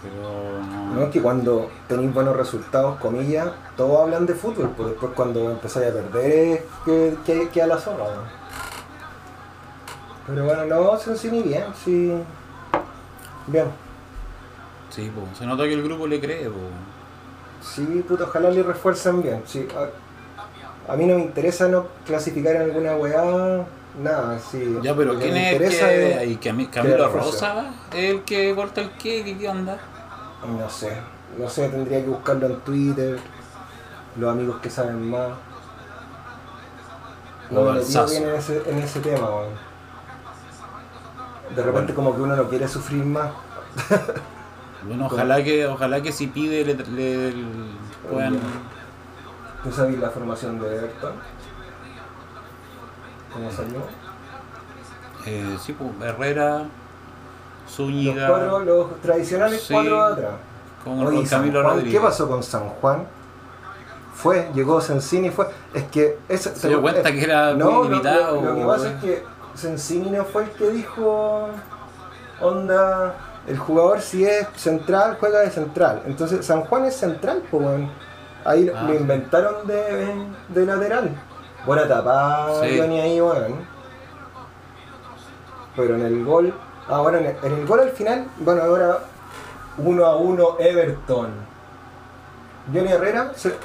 Pero 0.03 0.23
No 0.63 0.95
no. 0.95 1.03
es 1.05 1.11
que 1.11 1.21
cuando 1.21 1.71
tenéis 1.89 2.15
buenos 2.15 2.37
resultados, 2.37 2.99
comillas, 3.01 3.49
todos 3.77 4.01
hablan 4.01 4.27
de 4.27 4.35
fútbol, 4.35 4.71
pues 4.77 4.91
después 4.91 5.13
cuando 5.15 5.51
empezáis 5.51 5.89
a 5.91 5.93
perder 5.93 6.31
es 6.31 6.61
que, 6.85 7.17
que, 7.27 7.49
que 7.49 7.63
a 7.63 7.67
la 7.67 7.79
zorra. 7.79 8.05
¿no? 8.05 8.39
Pero 10.27 10.45
bueno, 10.45 10.65
no, 10.67 10.97
Sensini 10.99 11.43
bien, 11.43 11.65
sí. 11.85 12.13
Bien. 13.47 13.67
Sí, 14.91 15.11
po, 15.15 15.23
se 15.37 15.47
nota 15.47 15.65
que 15.65 15.73
el 15.75 15.83
grupo 15.83 16.07
le 16.07 16.21
cree. 16.21 16.49
po. 16.49 16.57
Sí, 17.63 18.05
puto, 18.07 18.25
ojalá 18.25 18.51
le 18.51 18.63
refuercen 18.63 19.23
bien. 19.23 19.43
Sí, 19.47 19.67
a, 19.77 20.93
a 20.93 20.97
mí 20.97 21.07
no 21.07 21.17
me 21.17 21.23
interesa 21.23 21.67
no 21.69 21.87
clasificar 22.07 22.57
en 22.57 22.63
alguna 22.63 22.95
weá, 22.97 23.65
nada, 23.99 24.39
sí. 24.39 24.79
Ya, 24.83 24.95
pero 24.95 25.19
¿quién 25.19 25.37
es 25.37 25.53
el 25.55 25.59
que, 25.69 26.23
es- 26.23 26.29
y 26.31 26.37
que 26.37 26.51
a 26.51 26.53
mí- 26.53 26.67
Camilo. 26.67 27.09
Rosa? 27.09 27.71
¿El 27.95 28.23
que 28.23 28.55
corta 28.55 28.81
el 28.81 28.91
qué? 28.93 29.37
¿Qué 29.39 29.49
onda? 29.49 29.79
No 30.59 30.69
sé, 30.71 30.97
no 31.39 31.49
sé, 31.49 31.69
tendría 31.69 32.01
que 32.03 32.09
buscarlo 32.09 32.47
en 32.47 32.61
Twitter, 32.61 33.19
los 34.17 34.31
amigos 34.33 34.61
que 34.61 34.71
saben 34.71 35.11
más. 35.11 35.31
No 37.51 37.63
me 37.63 37.73
metí 37.73 37.93
bien 38.11 38.23
en 38.29 38.35
ese, 38.35 38.63
en 38.71 38.79
ese 38.79 39.01
tema, 39.01 39.27
weón. 39.31 39.69
De 41.57 41.63
repente 41.63 41.93
Bueno. 41.93 41.95
como 41.95 42.15
que 42.15 42.21
uno 42.23 42.37
no 42.37 42.49
quiere 42.49 42.69
sufrir 42.69 43.05
más. 43.05 43.31
Bueno, 44.87 45.07
ojalá 45.07 45.43
que, 45.43 45.67
ojalá 45.67 46.01
que 46.01 46.13
si 46.13 46.29
pide 46.29 46.65
le, 46.65 46.75
le- 46.77 47.33
le 47.33 47.45
puedan... 48.09 48.39
¿Tú 49.65 49.73
sabes 49.73 49.99
la 49.99 50.09
formación 50.09 50.61
de 50.61 50.69
Everton? 50.77 51.15
¿Cómo 53.33 53.51
salió? 53.51 53.79
Eh, 55.27 55.57
sí, 55.61 55.73
pues, 55.75 55.91
Herrera, 56.11 56.59
Los 57.65 57.75
Zúñiga, 57.75 58.29
los 58.65 59.01
tradicionales 59.03 59.63
Sí. 59.63 59.73
cuatro 59.75 60.07
de 60.07 60.13
atrás. 60.13 60.33
con, 60.85 61.07
Oye, 61.07 61.29
Camilo 61.29 61.61
Juan, 61.63 61.75
Rodríguez. 61.75 62.01
¿Qué 62.01 62.07
pasó 62.07 62.29
con 62.29 62.43
San 62.43 62.69
Juan? 62.69 63.07
Fue, 64.15 64.51
llegó 64.55 64.81
Sensini, 64.81 65.31
fue. 65.31 65.49
Es 65.75 65.85
que. 65.85 66.19
esa- 66.29 66.55
Se 66.55 66.69
dio 66.69 66.81
cuenta 66.81 67.13
que 67.13 67.23
era 67.23 67.53
no, 67.55 67.71
muy 67.71 67.89
limitado. 67.91 68.37
Lo, 68.43 68.51
lo 68.53 68.55
que 68.57 68.65
pasa 68.65 68.89
es 68.93 69.01
que 69.03 69.23
Sensini 69.55 70.11
no 70.11 70.25
fue 70.25 70.45
el 70.45 70.51
que 70.51 70.71
dijo. 70.71 71.49
Onda. 72.41 73.15
El 73.47 73.57
jugador, 73.59 74.01
si 74.01 74.25
es 74.25 74.47
central, 74.57 75.17
juega 75.19 75.41
de 75.41 75.51
central. 75.51 76.03
Entonces, 76.07 76.45
San 76.45 76.63
Juan 76.63 76.85
es 76.85 76.97
central, 76.97 77.43
pues. 77.51 77.67
Ahí 78.45 78.65
lo- 78.65 78.77
Ah, 78.77 78.83
lo 78.83 78.95
inventaron 78.95 79.67
de, 79.67 80.15
de 80.49 80.67
lateral. 80.67 81.11
Buena 81.69 81.87
tapada, 81.87 82.63
Sí. 82.65 82.79
Johnny 82.79 82.99
ahí, 82.99 83.21
weón. 83.21 83.57
Pero 85.77 85.97
en 85.97 86.03
el 86.03 86.25
gol. 86.25 86.55
Ah, 86.89 87.01
bueno, 87.03 87.19
en 87.19 87.27
el, 87.27 87.37
en 87.43 87.53
el 87.61 87.67
gol 87.67 87.81
al 87.81 87.91
final, 87.91 88.25
bueno, 88.39 88.63
ahora 88.63 89.01
1 89.77 90.07
a 90.07 90.17
1 90.17 90.57
Everton. 90.61 91.29
Johnny 92.73 92.89
Herrera, 92.91 93.33
se, 93.37 93.51
Sí. 93.51 93.57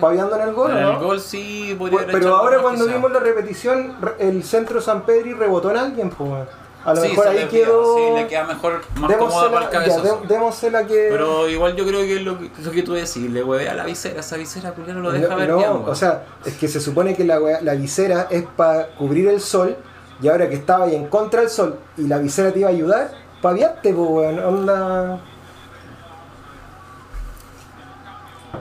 paviando 0.00 0.34
en 0.34 0.42
el 0.42 0.54
gol, 0.54 0.72
en 0.72 0.76
¿o 0.84 0.88
el 0.88 0.92
¿no? 0.94 1.04
gol 1.04 1.20
sí 1.20 1.76
podría 1.78 2.00
haber 2.00 2.10
Pero 2.12 2.34
ahora 2.34 2.58
cuando 2.60 2.84
quizá. 2.86 2.96
vimos 2.96 3.12
la 3.12 3.20
repetición, 3.20 3.96
re- 4.00 4.16
el 4.18 4.42
centro 4.42 4.80
San 4.80 5.02
Pedri 5.02 5.34
rebotó 5.34 5.70
en 5.70 5.76
alguien, 5.76 6.10
pues. 6.10 6.48
A 6.84 6.94
lo 6.94 7.00
Sí, 7.02 7.08
mejor 7.10 7.28
ahí 7.28 7.46
quedó. 7.48 7.96
Sí, 7.96 8.02
le 8.16 8.26
queda 8.26 8.44
mejor, 8.44 8.80
más 8.96 9.12
cómoda 9.16 9.50
para 9.52 9.66
el 9.66 9.70
ya, 9.72 9.78
cabezazo. 9.78 10.20
dé- 10.22 10.34
démosela 10.34 10.84
que. 10.86 11.06
Pero 11.10 11.48
igual 11.48 11.76
yo 11.76 11.86
creo 11.86 12.00
que 12.00 12.16
es 12.16 12.22
lo 12.22 12.38
que, 12.38 12.50
lo 12.60 12.70
que 12.72 12.82
tú 12.82 12.92
decís, 12.94 13.30
le 13.30 13.44
huevea 13.44 13.74
la 13.74 13.84
visera, 13.84 14.18
esa 14.20 14.36
visera 14.36 14.72
culiao 14.72 14.94
no 14.96 15.00
lo 15.02 15.12
deja 15.12 15.28
no, 15.28 15.36
ver 15.36 15.48
no, 15.50 15.84
o 15.86 15.94
sea, 15.94 16.24
es 16.44 16.54
que 16.56 16.66
se 16.66 16.80
supone 16.80 17.14
que 17.14 17.24
la, 17.24 17.38
la 17.62 17.74
visera 17.74 18.26
es 18.30 18.42
para 18.56 18.88
cubrir 18.96 19.28
el 19.28 19.40
sol, 19.40 19.76
y 20.20 20.28
ahora 20.28 20.48
que 20.48 20.56
estaba 20.56 20.86
ahí 20.86 20.96
en 20.96 21.06
contra 21.06 21.40
del 21.40 21.50
sol 21.50 21.78
y 21.96 22.02
la 22.08 22.18
visera 22.18 22.50
te 22.52 22.58
iba 22.58 22.68
a 22.68 22.72
ayudar, 22.72 23.12
paviaste, 23.40 23.92
pues, 23.94 24.08
weón. 24.10 24.38
Onda. 24.40 25.20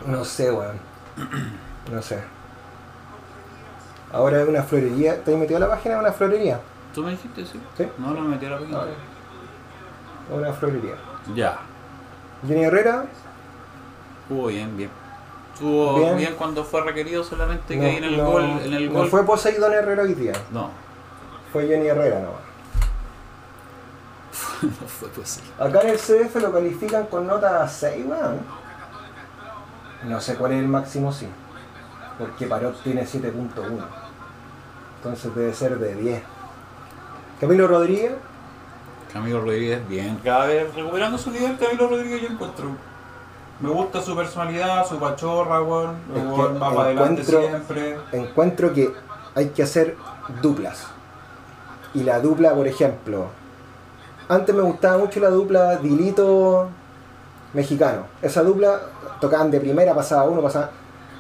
No 0.06 0.26
sé, 0.26 0.52
weón. 0.52 0.80
No 1.92 2.02
sé. 2.02 2.20
Ahora 4.12 4.42
es 4.42 4.48
una 4.48 4.64
florería. 4.64 5.24
¿Te 5.24 5.34
has 5.34 5.40
metido 5.40 5.58
a 5.58 5.62
la 5.62 5.70
página 5.70 5.96
de 5.96 6.02
una 6.02 6.12
florería? 6.12 6.60
¿Tú 6.94 7.04
me 7.04 7.12
dijiste, 7.12 7.46
sí? 7.46 7.60
Sí. 7.78 7.88
No, 7.98 8.12
no 8.12 8.22
me 8.22 8.30
metí 8.30 8.46
a 8.46 8.50
la. 8.52 8.58
Ah, 8.58 8.86
Es 10.30 10.38
una 10.38 10.54
florería. 10.54 10.96
Ya. 11.36 11.60
Jenny 12.48 12.64
Herrera, 12.64 13.06
Estuvo 14.24 14.48
bien, 14.48 14.76
bien. 14.78 14.90
Estuvo 15.54 16.00
Bien. 16.00 16.18
bien, 16.18 16.36
cuando 16.38 16.64
fue 16.64 16.82
requerido, 16.82 17.24
solamente 17.24 17.76
que 17.76 17.80
no, 17.80 17.86
ahí 17.86 17.98
en 17.98 18.04
el 18.06 18.18
no- 18.18 18.26
gol, 18.32 18.44
en 18.64 18.74
el 18.74 18.88
no 18.92 19.00
gol. 19.00 19.10
fue 19.10 19.26
Poseidón 19.26 19.74
Herrera 19.74 20.04
hoy 20.04 20.14
día, 20.16 20.32
No, 20.52 20.70
fue 21.52 21.68
Jenny 21.68 21.88
Herrera 21.88 22.20
nomás. 22.22 22.42
no 24.64 24.88
fue 24.88 25.10
posible. 25.10 25.50
Acá 25.60 25.82
en 25.82 25.90
el 25.90 25.98
CF 25.98 26.36
lo 26.42 26.52
califican 26.54 27.06
con 27.08 27.28
nota 27.28 27.68
6, 27.68 28.06
weón. 28.08 28.40
No 30.06 30.20
sé 30.22 30.36
cuál 30.36 30.54
es 30.54 30.60
el 30.60 30.68
máximo, 30.68 31.12
sí. 31.12 31.28
Porque 32.18 32.48
Parot 32.48 32.82
tiene 32.84 33.04
7.1. 33.06 33.86
Entonces 34.98 35.36
debe 35.36 35.54
ser 35.54 35.78
de 35.78 35.96
10. 35.96 36.24
Camilo 37.42 37.68
Rodríguez, 37.68 38.12
Camilo 39.12 39.42
Rodríguez, 39.42 39.86
bien. 39.90 40.18
Cada 40.24 40.46
vez 40.46 40.74
recuperando 40.74 41.18
su 41.18 41.32
nivel, 41.32 41.58
Camilo 41.58 41.90
Rodríguez 41.90 42.22
yo 42.22 42.28
encuentro. 42.30 42.66
Me 43.60 43.70
gusta 43.70 44.02
su 44.02 44.16
personalidad, 44.16 44.88
su 44.88 44.98
pachorra, 44.98 45.62
weón. 45.62 45.96
Es 46.16 46.24
weón, 46.24 46.54
que 46.54 46.60
va 46.60 46.70
para 46.70 46.82
adelante 46.84 47.22
encuentro- 47.24 47.42
siempre. 47.42 47.98
encuentro 48.14 48.74
que 48.74 48.94
hay 49.36 49.50
que 49.50 49.64
hacer 49.64 49.98
duplas. 50.42 50.88
Y 51.94 52.04
la 52.04 52.20
dupla, 52.22 52.54
por 52.54 52.68
ejemplo, 52.68 53.26
antes 54.30 54.56
me 54.56 54.62
gustaba 54.62 54.98
mucho 55.00 55.20
la 55.20 55.30
dupla 55.30 55.76
Dilito 55.78 56.70
mexicano. 57.54 58.04
Esa 58.22 58.44
dupla 58.44 58.80
tocaban 59.20 59.52
de 59.52 59.60
primera, 59.60 59.94
pasaba 59.94 60.24
uno, 60.24 60.42
pasaba, 60.42 60.70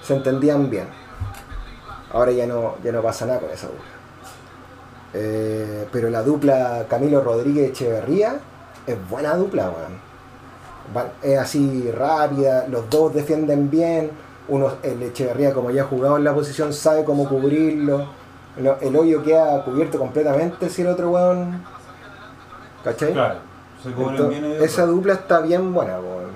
se 0.01 0.15
entendían 0.15 0.69
bien. 0.69 0.87
Ahora 2.13 2.31
ya 2.31 2.45
no, 2.47 2.75
ya 2.83 2.91
no 2.91 3.01
pasa 3.01 3.25
nada 3.25 3.39
con 3.39 3.49
esa 3.49 3.67
dupla. 3.67 3.83
Eh, 5.13 5.87
pero 5.91 6.09
la 6.09 6.21
dupla 6.23 6.85
Camilo 6.89 7.21
Rodríguez 7.21 7.71
Echeverría 7.71 8.39
es 8.87 8.97
buena 9.09 9.35
dupla, 9.35 9.69
weón. 9.69 10.11
Es 11.21 11.37
así 11.39 11.91
rápida, 11.91 12.67
los 12.67 12.89
dos 12.89 13.13
defienden 13.13 13.69
bien. 13.69 14.11
Uno, 14.47 14.71
el 14.83 15.01
Echeverría, 15.03 15.53
como 15.53 15.71
ya 15.71 15.83
ha 15.83 15.85
jugado 15.85 16.17
en 16.17 16.23
la 16.23 16.33
posición, 16.33 16.73
sabe 16.73 17.03
cómo 17.05 17.27
cubrirlo. 17.29 18.07
Lo- 18.57 18.77
El 18.81 18.95
hoyo 18.95 19.23
queda 19.23 19.63
cubierto 19.63 19.97
completamente 19.99 20.69
si 20.69 20.81
el 20.81 20.89
otro 20.89 21.11
weón. 21.11 21.63
¿Cachai? 22.83 23.13
Claro, 23.13 23.35
se 23.83 23.91
cubren 23.91 24.09
Entonces, 24.15 24.41
bien 24.41 24.63
esa 24.63 24.85
dupla 24.85 25.13
está 25.13 25.39
bien 25.41 25.73
buena, 25.73 25.99
weón. 25.99 26.31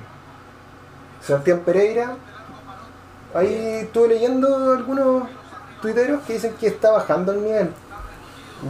Sebastián 1.21 1.61
Pereira, 1.65 2.15
Ahí 3.33 3.79
estuve 3.81 4.07
leyendo 4.09 4.47
algunos 4.73 5.23
tuiteros 5.81 6.21
que 6.23 6.33
dicen 6.33 6.53
que 6.57 6.67
está 6.67 6.91
bajando 6.91 7.33
el 7.33 7.43
nivel. 7.43 7.69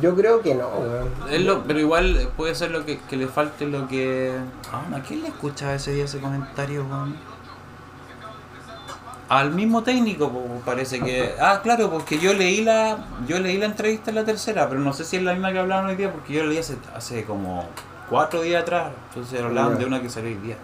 Yo 0.01 0.15
creo 0.15 0.41
que 0.41 0.55
no. 0.55 0.69
Es 1.29 1.41
lo- 1.41 1.63
pero 1.63 1.79
igual 1.79 2.29
puede 2.35 2.55
ser 2.55 2.71
lo 2.71 2.85
que, 2.85 2.99
que 2.99 3.17
le 3.17 3.27
falte 3.27 3.65
lo 3.67 3.87
que. 3.87 4.33
Ah, 4.71 4.97
¿A 4.97 4.99
quién 5.01 5.21
le 5.21 5.29
escuchaba 5.29 5.75
ese 5.75 5.91
día 5.93 6.05
ese 6.05 6.19
comentario, 6.19 6.83
weón? 6.89 7.15
Al 9.27 9.51
mismo 9.51 9.81
técnico, 9.81 10.31
parece 10.65 10.99
que. 10.99 11.33
Ah, 11.41 11.61
claro, 11.63 11.89
porque 11.89 12.19
yo 12.19 12.33
leí 12.33 12.63
la. 12.63 12.97
Yo 13.27 13.39
leí 13.39 13.57
la 13.57 13.65
entrevista 13.65 14.11
en 14.11 14.15
la 14.15 14.23
tercera, 14.25 14.69
pero 14.69 14.81
no 14.81 14.93
sé 14.93 15.03
si 15.03 15.17
es 15.17 15.23
la 15.23 15.33
misma 15.33 15.51
que 15.51 15.59
hablaban 15.59 15.87
hoy 15.87 15.95
día, 15.95 16.11
porque 16.11 16.33
yo 16.33 16.43
la 16.43 16.49
leí 16.49 16.59
hace, 16.59 16.77
hace 16.95 17.23
como 17.23 17.67
cuatro 18.09 18.41
días 18.41 18.61
atrás. 18.61 18.91
Entonces 19.09 19.41
hablaban 19.41 19.79
de 19.79 19.85
una 19.85 19.99
que 20.01 20.09
salió 20.09 20.29
hoy 20.29 20.35
día. 20.35 20.57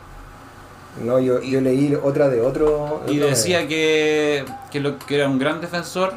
No, 1.04 1.20
yo, 1.20 1.42
yo 1.42 1.60
leí 1.62 1.96
otra 1.96 2.28
de 2.28 2.42
otro. 2.42 3.01
Y 3.08 3.18
decía 3.18 3.68
que, 3.68 4.46
que, 4.72 4.80
lo, 4.80 5.00
que 5.00 5.16
era 5.16 5.28
un 5.28 5.40
gran 5.40 5.60
defensor, 5.62 6.13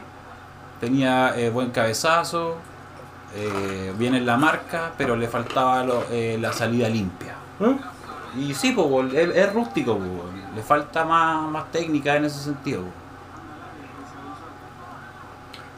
tenía 0.81 1.33
eh, 1.39 1.49
buen 1.49 1.71
cabezazo, 1.71 2.57
eh, 3.37 3.93
bien 3.99 4.15
en 4.15 4.25
la 4.27 4.37
marca, 4.37 4.93
pero 4.97 5.17
le 5.17 5.29
faltaba 5.29 5.83
lo- 5.85 6.05
eh, 6.11 6.39
la 6.41 6.53
salida 6.53 6.89
limpia. 6.89 7.35
¿Mm? 7.59 8.41
Y 8.41 8.55
sí, 8.55 8.73
pues, 8.73 9.13
es, 9.15 9.35
es 9.37 9.53
rústico, 9.53 9.97
pues, 9.99 10.11
le 10.57 10.63
falta 10.63 11.05
más, 11.05 11.49
más 11.51 11.71
técnica 11.73 12.17
en 12.17 12.25
ese 12.27 12.39
sentido. 12.41 12.83
pues. 12.83 12.93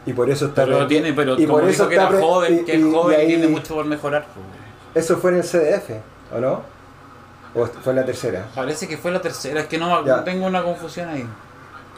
Y 0.06 0.12
por 0.12 0.30
eso 0.30 0.46
está. 0.46 0.64
Pero 0.64 0.86
tiene, 0.86 1.12
pero 1.12 1.34
y 1.38 1.46
como 1.46 1.58
por 1.58 1.66
dijo 1.68 1.72
eso 1.82 1.88
que 1.88 1.94
está 1.96 2.08
era 2.08 2.16
pre- 2.16 2.20
joven, 2.26 2.54
y- 2.60 2.64
que 2.64 2.72
es 2.74 2.80
y- 2.80 2.92
joven 2.92 3.20
y 3.22 3.26
tiene 3.26 3.48
mucho 3.48 3.74
por 3.74 3.84
mejorar. 3.84 4.26
pues. 4.32 5.04
Eso 5.04 5.16
fue 5.18 5.32
en 5.32 5.38
el 5.38 5.42
CDF, 5.44 5.90
¿o 6.34 6.38
no? 6.40 6.62
¿O 7.54 7.66
fue 7.66 7.92
en 7.92 7.96
la 7.96 8.04
tercera? 8.04 8.46
Parece 8.54 8.86
que 8.86 8.96
fue 8.96 9.10
la 9.10 9.20
tercera, 9.20 9.60
es 9.60 9.66
que 9.66 9.78
no 9.78 10.04
Ya. 10.04 10.22
tengo 10.24 10.46
una 10.46 10.62
confusión 10.62 11.08
ahí. 11.08 11.26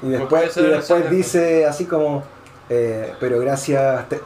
Y 0.03 0.09
después, 0.11 0.55
después 0.55 1.11
dice 1.11 1.67
así 1.67 1.85
como, 1.85 2.23
eh, 2.69 3.13
pero 3.21 3.39
gracias, 3.41 4.09
te- 4.09 4.21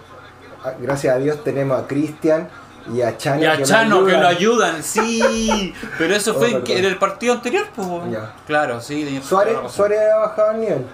gracias 0.81 1.15
a 1.15 1.19
Dios 1.19 1.43
tenemos 1.45 1.81
a 1.81 1.87
Cristian 1.87 2.49
y 2.93 3.01
a 3.03 3.17
Chano. 3.17 3.43
Y 3.43 3.47
a 3.47 3.53
que 3.53 3.59
lo 3.61 3.67
Chano 3.67 4.05
que 4.05 4.13
ayudan". 4.13 4.23
lo 4.23 4.29
ayudan, 4.29 4.83
sí. 4.83 5.75
Pero 5.99 6.15
eso 6.15 6.33
Oh, 6.33 6.39
fue 6.39 6.51
en, 6.51 6.85
el 6.85 6.99
partido 6.99 7.35
anterior, 7.35 7.67
pues. 7.75 7.89
Ya. 8.11 8.35
Claro, 8.47 8.81
sí. 8.81 9.21
Suárez. 9.23 9.57
Suárez 9.71 10.01
ha 10.13 10.19
bajado 10.19 10.51
el 10.53 10.61
nivel. 10.61 10.87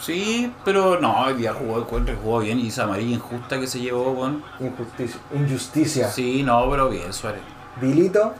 Sí, 0.00 0.52
pero 0.64 0.98
no, 1.00 1.22
hoy 1.26 1.34
día 1.34 1.54
jugó, 1.54 1.86
que 2.04 2.14
jugó 2.14 2.40
bien 2.40 2.58
y 2.58 2.68
esa 2.68 2.84
amarilla 2.84 3.14
injusta 3.14 3.60
que 3.60 3.66
se 3.68 3.78
llevó 3.78 4.14
con. 4.16 4.42
Injusticia. 4.58 5.20
Injusticia. 5.32 6.08
Sí, 6.10 6.42
no, 6.42 6.68
pero 6.70 6.88
bien, 6.88 7.12
Suárez. 7.12 7.40
Vilito, 7.80 8.34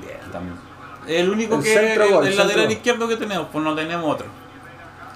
Bien, 0.00 0.18
también. 0.32 0.56
El 1.06 1.28
único 1.28 1.56
El 1.56 1.62
que 1.62 1.74
centro 1.74 2.22
el, 2.22 2.36
lateral 2.36 2.72
izquierdo 2.72 3.06
que 3.06 3.16
tenemos, 3.16 3.48
pues 3.52 3.62
no 3.62 3.74
tenemos 3.74 4.10
otro. 4.10 4.26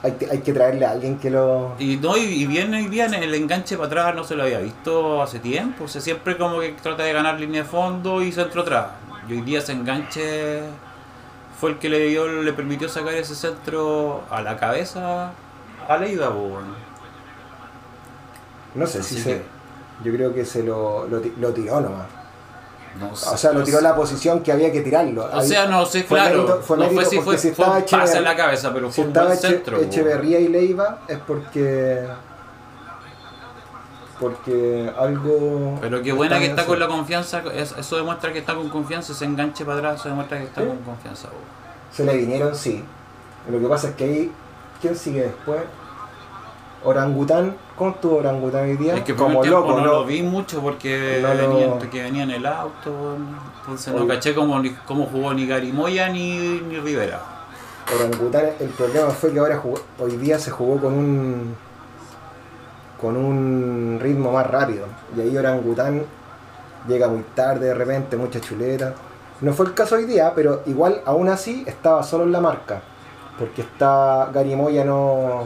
Hay, 0.02 0.12
que- 0.12 0.30
hay 0.30 0.38
que 0.40 0.52
traerle 0.52 0.86
a 0.86 0.90
alguien 0.92 1.18
que 1.18 1.30
lo... 1.30 1.74
Y 1.78 1.96
no, 1.96 2.16
y, 2.16 2.22
y 2.22 2.46
viene 2.46 2.82
y 2.82 2.88
viene, 2.88 3.22
el 3.24 3.34
enganche 3.34 3.76
para 3.76 3.86
atrás 3.88 4.14
no 4.14 4.24
se 4.24 4.36
lo 4.36 4.44
había 4.44 4.58
visto 4.60 5.22
hace 5.22 5.38
tiempo. 5.38 5.84
O 5.84 5.88
sea, 5.88 6.00
siempre 6.00 6.36
como 6.36 6.60
que 6.60 6.72
trata 6.82 7.02
de 7.02 7.12
ganar 7.12 7.38
línea 7.40 7.62
de 7.62 7.68
fondo 7.68 8.22
y 8.22 8.30
centro 8.32 8.62
atrás. 8.62 8.86
Y 9.28 9.32
hoy 9.32 9.40
día 9.42 9.58
ese 9.58 9.72
enganche 9.72 10.62
fue 11.60 11.70
el 11.70 11.78
que 11.78 11.88
le 11.88 11.98
dio, 12.08 12.26
le 12.28 12.52
permitió 12.52 12.88
sacar 12.88 13.14
ese 13.14 13.34
centro 13.34 14.22
a 14.30 14.40
la 14.42 14.56
cabeza 14.56 15.32
a 15.88 15.96
bueno. 15.96 16.74
No 18.74 18.86
sé 18.86 19.02
si 19.02 19.16
Así 19.16 19.24
se... 19.24 19.30
que- 19.38 19.42
Yo 20.04 20.12
creo 20.12 20.34
que 20.34 20.44
se 20.44 20.62
lo, 20.62 21.06
lo, 21.08 21.20
lo 21.38 21.52
tiró 21.52 21.80
nomás. 21.80 22.06
No 22.98 23.10
O 23.12 23.16
sea, 23.36 23.52
lo 23.52 23.60
no 23.60 23.64
tiró 23.64 23.78
sé. 23.78 23.84
la 23.84 23.94
posición 23.94 24.42
que 24.42 24.50
había 24.50 24.72
que 24.72 24.80
tirarlo. 24.80 25.28
O 25.32 25.42
sea, 25.42 25.66
no 25.66 25.86
sé, 25.86 26.02
Fue 26.02 26.18
claro. 26.18 26.42
mérito- 26.46 26.60
fue 26.62 26.76
no 26.78 26.88
fue 26.90 27.04
si 27.04 27.20
fue, 27.20 27.38
si 27.38 27.48
estaba 27.48 27.78
Echeverría- 27.80 28.16
en 28.18 28.24
la 28.24 28.36
cabeza, 28.36 28.72
pero 28.74 28.88
Si 28.90 29.00
fue 29.02 29.08
estaba 29.08 29.34
centro. 29.36 29.80
Echeverría 29.80 30.40
y 30.40 30.48
Leiva 30.48 30.98
es 31.06 31.18
porque... 31.26 32.06
Porque 34.20 34.90
algo... 34.98 35.78
Pero 35.80 36.02
qué 36.02 36.12
buena 36.12 36.40
que 36.40 36.46
está 36.46 36.66
con 36.66 36.80
la 36.80 36.88
confianza, 36.88 37.40
es- 37.54 37.74
eso 37.78 37.96
demuestra 37.96 38.32
que 38.32 38.40
está 38.40 38.54
con 38.54 38.68
confianza, 38.68 39.12
ese 39.12 39.24
enganche 39.24 39.64
para 39.64 39.78
atrás, 39.78 40.00
eso 40.00 40.08
demuestra 40.08 40.38
que 40.38 40.44
está 40.44 40.60
Sí. 40.62 40.66
con 40.66 40.78
confianza. 40.78 41.28
Se 41.92 42.04
le 42.04 42.16
vinieron, 42.16 42.54
sí. 42.56 42.82
Lo 43.48 43.60
que 43.60 43.66
pasa 43.68 43.88
es 43.90 43.94
que 43.94 44.04
ahí... 44.04 44.32
¿Quién 44.80 44.96
sigue 44.96 45.22
después? 45.22 45.60
Orangután. 46.84 47.56
¿Cómo 47.76 47.90
estuvo 47.90 48.16
Orangután 48.18 48.64
hoy 48.64 48.76
día? 48.76 48.96
Es 48.96 49.02
que 49.04 49.14
Como 49.14 49.28
como 49.30 49.40
tiempo 49.42 49.60
loco, 49.60 49.72
no 49.72 49.84
¿no? 49.86 49.92
lo 49.92 50.04
vi 50.04 50.22
mucho 50.22 50.60
porque 50.60 51.20
No 51.22 51.28
venía, 51.30 51.78
que 51.90 52.02
venía 52.02 52.22
en 52.24 52.30
el 52.30 52.46
auto, 52.46 53.16
entonces 53.60 53.92
no 53.94 54.00
Oye. 54.00 54.08
caché 54.14 54.34
cómo, 54.34 54.60
cómo 54.86 55.06
jugó 55.06 55.32
ni 55.34 55.46
Gary 55.46 55.72
Moya 55.72 56.08
ni, 56.08 56.60
ni 56.60 56.78
Rivera. 56.78 57.20
Orangután, 57.94 58.46
el 58.60 58.68
problema 58.70 59.08
fue 59.10 59.32
que 59.32 59.38
ahora 59.38 59.56
jugó- 59.58 59.80
hoy 59.98 60.16
día 60.16 60.38
se 60.38 60.50
jugó 60.50 60.78
con 60.80 60.92
un 60.94 61.56
con 63.00 63.16
un 63.16 63.98
ritmo 64.02 64.32
más 64.32 64.46
rápido. 64.48 64.86
Y 65.16 65.20
ahí 65.20 65.36
Orangután 65.36 66.02
llega 66.88 67.06
muy 67.08 67.22
tarde 67.34 67.66
de 67.66 67.74
repente, 67.74 68.16
mucha 68.16 68.40
chuleta. 68.40 68.94
No 69.40 69.52
fue 69.52 69.66
el 69.66 69.74
caso 69.74 69.94
hoy 69.94 70.04
día, 70.04 70.32
pero 70.34 70.62
igual 70.66 71.00
aún 71.06 71.28
así 71.28 71.62
estaba 71.66 72.02
solo 72.02 72.24
en 72.24 72.32
la 72.32 72.40
marca. 72.40 72.80
Porque 73.38 73.62
está 73.62 74.30
Gary 74.34 74.56
Moya 74.56 74.84
no 74.84 75.42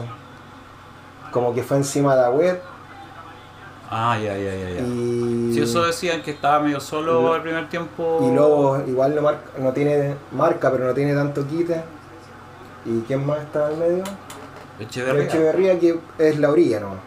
como 1.33 1.53
que 1.53 1.63
fue 1.63 1.77
encima 1.77 2.15
de 2.15 2.23
Agüed 2.23 2.55
Ah, 3.95 4.17
ya, 4.17 4.35
ya, 4.37 4.55
ya, 4.55 4.69
ya. 4.69 4.81
y, 4.81 5.51
Si 5.53 5.61
eso 5.61 5.83
decían 5.83 6.21
que 6.23 6.31
estaba 6.31 6.59
medio 6.61 6.79
solo 6.79 7.31
Y- 7.31 7.35
el 7.35 7.41
primer 7.43 7.69
tiempo. 7.69 8.19
y 8.23 8.33
Lobo 8.33 8.81
igual 8.87 9.13
no, 9.13 9.21
marca, 9.21 9.43
no 9.59 9.71
tiene 9.73 10.15
marca, 10.31 10.71
pero 10.71 10.85
no 10.87 10.93
tiene 10.93 11.13
tanto 11.13 11.45
quite. 11.47 11.83
¿Y 12.85 13.01
quién 13.01 13.25
más 13.25 13.39
está 13.39 13.71
en 13.71 13.79
medio? 13.79 14.03
Echeverría. 14.79 15.23
Echeverría 15.25 15.79
que 15.79 15.99
es 16.17 16.39
la 16.39 16.49
orilla 16.49 16.79
nomás. 16.79 16.97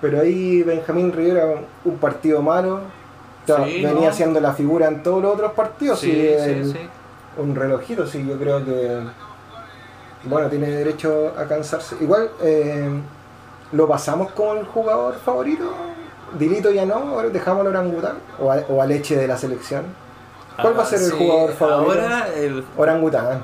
Pero 0.00 0.20
ahí 0.20 0.62
Benjamín 0.64 1.12
Rivera, 1.12 1.46
un 1.84 1.98
partido 1.98 2.42
malo, 2.42 2.80
o 3.44 3.46
sea, 3.46 3.64
Sí, 3.64 3.82
venía 3.82 4.08
no. 4.08 4.12
siendo 4.12 4.40
la 4.40 4.52
figura 4.54 4.88
en 4.88 5.02
todos 5.04 5.22
los 5.22 5.34
otros 5.34 5.52
partidos. 5.52 6.00
Sí, 6.00 6.10
y 6.10 6.12
sí, 6.14 6.50
el- 6.50 6.72
sí. 6.72 6.78
Un 7.38 7.54
relojito, 7.54 8.06
sí, 8.06 8.26
yo 8.26 8.36
creo 8.38 8.64
que. 8.64 8.98
Bueno, 10.26 10.48
tiene 10.48 10.68
derecho 10.68 11.32
a 11.38 11.44
cansarse. 11.44 11.96
Igual, 12.00 12.30
eh, 12.42 12.88
lo 13.72 13.86
pasamos 13.88 14.30
con 14.32 14.58
el 14.58 14.64
jugador 14.66 15.16
favorito. 15.16 15.70
Dilito 16.38 16.70
ya 16.72 16.84
no, 16.86 16.94
ahora 16.94 17.28
dejamos 17.28 17.60
al 17.62 17.68
orangután 17.68 18.16
o 18.40 18.50
a, 18.50 18.56
o 18.68 18.82
a 18.82 18.86
leche 18.86 19.16
de 19.16 19.28
la 19.28 19.36
selección. 19.36 19.84
¿Cuál 20.60 20.78
va 20.78 20.82
a 20.82 20.86
ser 20.86 21.00
el 21.02 21.12
Ah, 21.12 21.14
jugador 21.18 21.52
favorito? 21.52 21.92
Ahora, 22.04 22.28
el, 22.34 22.64
Orangután. 22.76 23.42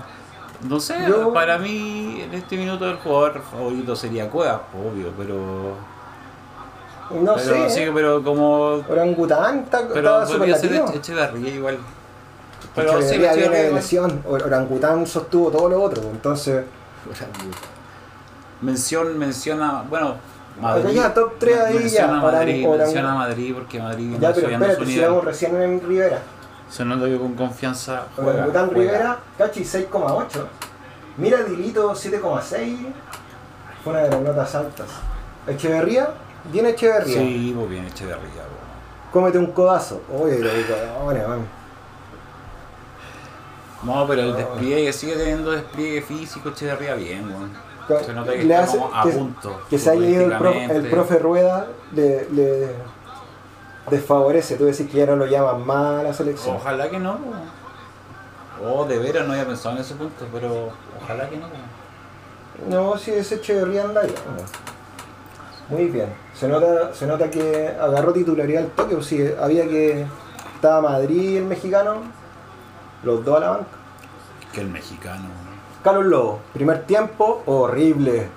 no 0.68 0.80
sé, 0.80 0.94
Yo- 1.08 1.32
para 1.32 1.58
mí 1.58 2.20
en 2.22 2.34
este 2.34 2.56
minuto 2.56 2.88
el 2.88 2.96
jugador 2.96 3.42
favorito 3.42 3.94
sería 3.96 4.28
Cuevas, 4.30 4.60
obvio, 4.74 5.12
pero. 5.18 5.74
No 7.20 7.34
pero, 7.34 7.68
sé. 7.68 7.70
sí, 7.70 7.90
pero 7.92 8.22
como. 8.22 8.82
Orangután 8.88 9.60
está, 9.64 9.78
Pero 9.88 9.96
estaba 9.98 10.26
superlativo. 10.26 10.92
Echeverría 10.94 11.54
igual. 11.54 11.78
Pero 12.80 13.02
sí, 13.02 13.08
Echeverría 13.14 13.32
viene 13.48 13.56
de 13.64 13.72
lesión. 13.72 14.22
Or- 14.26 14.42
Orangután 14.42 15.06
sostuvo 15.06 15.50
todo 15.50 15.68
lo 15.68 15.82
otro. 15.82 16.02
Entonces, 16.02 16.64
Mención, 18.60 19.18
menciona, 19.18 19.84
bueno, 19.88 20.16
Madrid. 20.60 20.90
ya, 20.94 21.14
top 21.14 21.38
tres 21.38 21.58
ahí 21.60 21.74
menciona 21.78 22.06
ya, 22.14 22.20
Madrid, 22.20 22.66
Orang- 22.68 22.78
menciona 22.80 23.14
Madrid 23.14 23.54
porque 23.54 23.78
Madrid 23.80 24.16
ya, 24.20 24.32
pero 24.34 24.48
espérate, 24.50 24.86
si 24.86 25.00
vamos 25.00 25.24
recién 25.24 25.62
en 25.62 25.80
Rivera. 25.80 26.18
Sonando 26.68 27.06
que 27.06 27.16
con 27.16 27.34
confianza 27.34 28.04
juega. 28.14 28.30
Orangután 28.32 28.66
juega. 28.70 28.92
Rivera, 28.92 29.18
Cachi 29.38 29.64
6,8. 29.64 30.46
Mira 31.16 31.42
Dilito 31.42 31.94
7,6. 31.94 32.76
Fue 33.82 33.92
una 33.94 34.02
de 34.02 34.10
las 34.10 34.20
notas 34.20 34.54
altas. 34.54 34.86
Echeverría, 35.46 36.10
viene 36.52 36.70
Echeverría. 36.70 37.18
Sí, 37.18 37.54
pues 37.56 37.70
bien 37.70 37.86
Echeverría. 37.86 38.42
po. 38.42 39.10
Cómete 39.12 39.38
un 39.38 39.46
codazo. 39.52 40.02
Oye, 40.14 40.38
lo 40.38 40.50
digo, 40.52 40.74
bueno. 41.04 41.59
No, 43.82 44.06
pero 44.06 44.22
el 44.22 44.36
despliegue, 44.36 44.92
sigue 44.92 45.16
teniendo 45.16 45.50
despliegue 45.52 46.02
físico 46.02 46.50
Echeverría 46.50 46.94
bien, 46.94 47.28
weón. 47.28 47.50
Se 48.04 48.12
nota 48.12 48.32
que 48.32 48.44
Le 48.44 48.54
está 48.54 48.64
hace 48.64 48.78
como 48.78 48.94
a 48.94 49.02
que- 49.02 49.10
punto. 49.10 49.60
Que 49.68 49.78
se 49.78 49.90
haya 49.90 50.06
ido 50.06 50.24
el, 50.26 50.38
profe, 50.38 50.64
el 50.76 50.86
profe 50.90 51.18
Rueda 51.18 51.66
le, 51.92 52.28
le 52.30 52.68
desfavorece. 53.90 54.56
Tú 54.56 54.66
decís 54.66 54.88
que 54.88 54.98
ya 54.98 55.06
no 55.06 55.16
lo 55.16 55.26
llaman 55.26 55.66
más 55.66 56.00
a 56.00 56.02
la 56.04 56.12
selección. 56.14 56.56
Ojalá 56.56 56.88
que 56.88 56.98
no. 57.00 57.18
Oh, 58.64 58.84
de 58.84 58.98
veras 58.98 59.26
no 59.26 59.32
había 59.32 59.46
pensado 59.46 59.74
en 59.74 59.80
ese 59.80 59.94
punto, 59.94 60.26
pero 60.32 60.70
ojalá 61.02 61.28
que 61.28 61.36
no. 61.38 61.46
No, 62.68 62.96
si 62.98 63.10
ese 63.12 63.36
Echeverría 63.36 63.84
anda 63.84 64.02
ya. 64.06 64.12
Muy 65.68 65.86
bien. 65.86 66.08
Se 66.34 66.46
nota, 66.46 66.92
se 66.94 67.06
nota 67.06 67.30
que 67.30 67.68
agarró 67.80 68.12
titularidad 68.12 68.64
al 68.64 68.70
toque. 68.70 68.94
o 68.94 69.02
Si 69.02 69.26
había 69.40 69.66
que. 69.66 70.04
Estaba 70.56 70.80
Madrid 70.82 71.38
el 71.38 71.44
mexicano. 71.44 72.02
Los 73.02 73.24
dos 73.24 73.36
a 73.36 73.40
la 73.40 73.50
banca. 73.50 73.66
Que 74.52 74.60
el 74.62 74.68
mexicano. 74.68 75.24
Carlos 75.82 76.06
Lobo, 76.06 76.40
primer 76.52 76.84
tiempo, 76.86 77.42
horrible. 77.46 78.28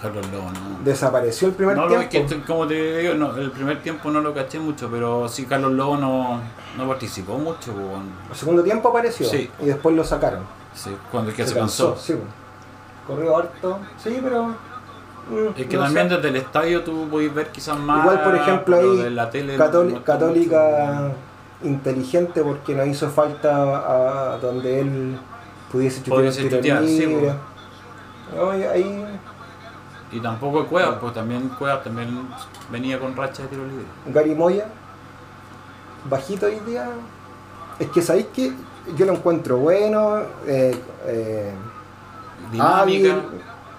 Carlos 0.00 0.26
Lobo, 0.32 0.50
no. 0.50 0.84
Desapareció 0.84 1.48
el 1.48 1.54
primer 1.54 1.76
No, 1.76 1.88
no, 1.88 2.00
es 2.00 2.08
tiempo. 2.08 2.28
que 2.34 2.42
como 2.42 2.66
te 2.66 2.98
digo, 2.98 3.14
no, 3.14 3.36
el 3.36 3.50
primer 3.50 3.82
tiempo 3.82 4.10
no 4.10 4.20
lo 4.20 4.32
caché 4.34 4.58
mucho, 4.58 4.88
pero 4.90 5.28
sí 5.28 5.46
Carlos 5.46 5.72
Lobo 5.72 5.96
no, 5.96 6.40
no 6.76 6.88
participó 6.88 7.38
mucho, 7.38 7.72
weón. 7.72 8.10
El 8.30 8.36
segundo 8.36 8.62
tiempo 8.62 8.88
apareció 8.88 9.26
Sí. 9.28 9.50
y 9.60 9.66
después 9.66 9.94
lo 9.96 10.04
sacaron. 10.04 10.40
Sí, 10.74 10.94
cuando 11.10 11.30
es 11.30 11.36
que 11.36 11.46
se, 11.46 11.54
cansó. 11.54 11.96
sí. 11.96 12.14
corrió 13.06 13.36
harto. 13.38 13.78
Sí, 14.02 14.18
pero. 14.22 14.46
mm, 14.48 15.58
Es 15.60 15.66
que 15.66 15.76
no 15.76 15.82
también 15.84 16.08
sé. 16.08 16.16
desde 16.16 16.28
el 16.30 16.36
estadio 16.36 16.82
tú 16.82 17.08
puedes 17.10 17.32
ver 17.34 17.48
quizás 17.50 17.78
más. 17.78 18.02
Igual, 18.04 18.22
por 18.22 18.34
ejemplo, 18.34 18.82
lo 18.82 18.90
ahí, 18.92 18.98
de 19.04 19.10
la 19.10 19.30
tele 19.30 19.56
Católica 19.56 20.14
mucho. 21.02 21.14
Inteligente 21.64 22.42
porque 22.42 22.74
no 22.74 22.84
hizo 22.84 23.10
falta 23.10 24.32
a 24.34 24.38
donde 24.38 24.80
él 24.80 25.18
pudiese 25.72 26.02
chutear 26.02 26.32
sí, 26.34 27.06
libre. 27.06 27.20
pues. 27.20 27.34
No, 28.34 28.50
ahí 28.50 29.04
Y 30.12 30.20
tampoco 30.20 30.66
Cuevas, 30.66 30.96
pues 31.00 31.14
también 31.14 31.48
Cuevas 31.50 31.82
también 31.84 32.28
venía 32.70 32.98
con 33.00 33.16
racha 33.16 33.42
de 33.42 33.48
tiro 33.48 33.64
libre. 33.66 33.84
Gary 34.06 34.34
Moya, 34.34 34.66
bajito 36.04 36.46
hoy 36.46 36.60
día. 36.60 36.88
Es 37.78 37.88
que 37.90 38.02
sabéis 38.02 38.26
que 38.34 38.52
yo 38.96 39.06
lo 39.06 39.14
encuentro 39.14 39.58
bueno, 39.58 40.18
eh, 40.46 40.78
eh, 41.06 41.52
Dinámica. 42.52 42.80
hábil, 42.80 43.22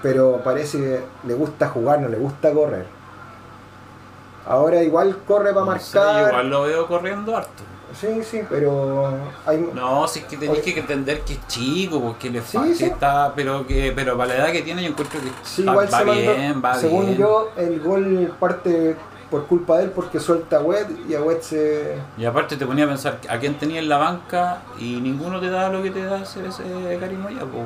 pero 0.01 0.41
parece 0.43 0.77
que 0.79 1.05
le 1.27 1.33
gusta 1.33 1.69
jugar, 1.69 1.99
no 2.01 2.09
le 2.09 2.17
gusta 2.17 2.51
correr. 2.51 2.87
Ahora 4.45 4.83
igual 4.83 5.17
corre 5.27 5.53
para 5.53 5.65
no 5.65 5.79
sé, 5.79 5.97
marcar. 5.97 6.21
yo 6.21 6.27
igual 6.27 6.49
lo 6.49 6.61
veo 6.63 6.87
corriendo 6.87 7.35
harto. 7.35 7.63
Sí, 7.99 8.21
sí, 8.23 8.41
pero 8.49 9.09
hay, 9.45 9.69
No, 9.73 10.07
si 10.07 10.19
es 10.19 10.25
que 10.25 10.37
tenéis 10.37 10.61
que 10.61 10.79
entender 10.79 11.21
que 11.21 11.33
es 11.33 11.47
chico, 11.47 12.01
porque 12.01 12.29
le 12.29 12.41
Sí, 12.41 12.57
falta, 12.57 12.75
sí. 12.75 12.83
está, 12.85 13.33
pero 13.35 13.65
que, 13.65 13.93
pero 13.95 14.17
para 14.17 14.29
la 14.33 14.35
edad 14.45 14.51
que 14.51 14.61
tiene 14.63 14.83
yo 14.83 14.89
encuentro 14.89 15.19
que 15.21 15.29
Sí, 15.43 15.63
va, 15.63 15.71
igual 15.71 15.87
va 15.93 15.97
se 15.99 16.05
mandó- 16.05 16.21
bien, 16.35 16.61
va 16.63 16.75
según 16.75 17.05
bien. 17.05 17.17
yo, 17.17 17.51
el 17.55 17.79
gol 17.79 18.33
parte 18.39 18.95
por 19.31 19.47
culpa 19.47 19.77
de 19.77 19.85
él 19.85 19.91
porque 19.91 20.19
suelta 20.19 20.57
a 20.57 20.61
Wed 20.61 20.87
y 21.09 21.15
a 21.15 21.21
Wed 21.21 21.39
se... 21.41 21.95
Y 22.17 22.25
aparte 22.25 22.57
te 22.57 22.65
ponía 22.65 22.85
a 22.85 22.87
pensar 22.87 23.19
a 23.29 23.39
quién 23.39 23.55
tenía 23.57 23.79
en 23.79 23.89
la 23.89 23.97
banca 23.97 24.61
y 24.77 24.99
ninguno 25.01 25.39
te 25.39 25.49
da 25.49 25.69
lo 25.69 25.81
que 25.81 25.89
te 25.91 26.03
da 26.05 26.21
ese, 26.21 26.45
ese 26.47 26.63
Gary 26.99 27.15
Moya, 27.15 27.39
pues. 27.41 27.63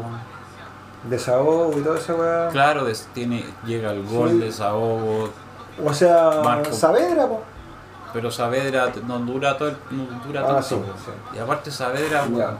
desahogo 1.10 1.78
y 1.78 1.82
toda 1.82 1.98
esa 1.98 2.14
weá. 2.16 2.50
Claro, 2.50 2.86
tiene, 3.14 3.44
llega 3.66 3.92
el 3.92 4.04
gol, 4.06 4.30
Sí. 4.32 4.38
desahogo, 4.40 5.30
O 5.84 5.94
sea, 5.94 6.42
Marco. 6.44 6.74
Saavedra, 6.74 7.26
po. 7.28 7.42
Pero 8.14 8.32
Saavedra 8.32 8.92
no 9.08 9.20
dura 9.20 9.58
todo 9.58 9.70
el, 9.70 9.78
no 9.92 10.04
dura 10.26 10.42
Ah, 10.42 10.48
tanto. 10.48 10.62
sí, 10.64 10.76
sí. 11.06 11.12
Y 11.36 11.40
aparte 11.40 11.72
Saavedra, 11.72 12.26
Ya. 12.30 12.38
ya, 12.38 12.56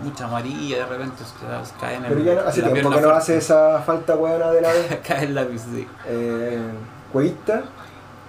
mucha 0.00 0.24
amarilla 0.26 0.76
de 0.78 0.86
repente 0.86 1.22
se 1.24 1.74
cae 1.80 1.96
en 1.96 2.04
el 2.04 2.12
Pero 2.12 2.24
ya 2.24 2.48
hace 2.48 2.62
tiempo 2.62 2.90
que 2.90 3.00
no 3.00 3.10
hace 3.10 3.36
esa 3.38 3.80
falta 3.80 4.14
weona 4.16 4.50
de 4.50 4.60
la 4.60 4.68
vez. 4.72 4.98
cae 5.06 5.24
en 5.24 5.34
la 5.34 5.44
sí. 5.44 5.86
Eh, 6.06 6.60
Cuevista, 7.12 7.62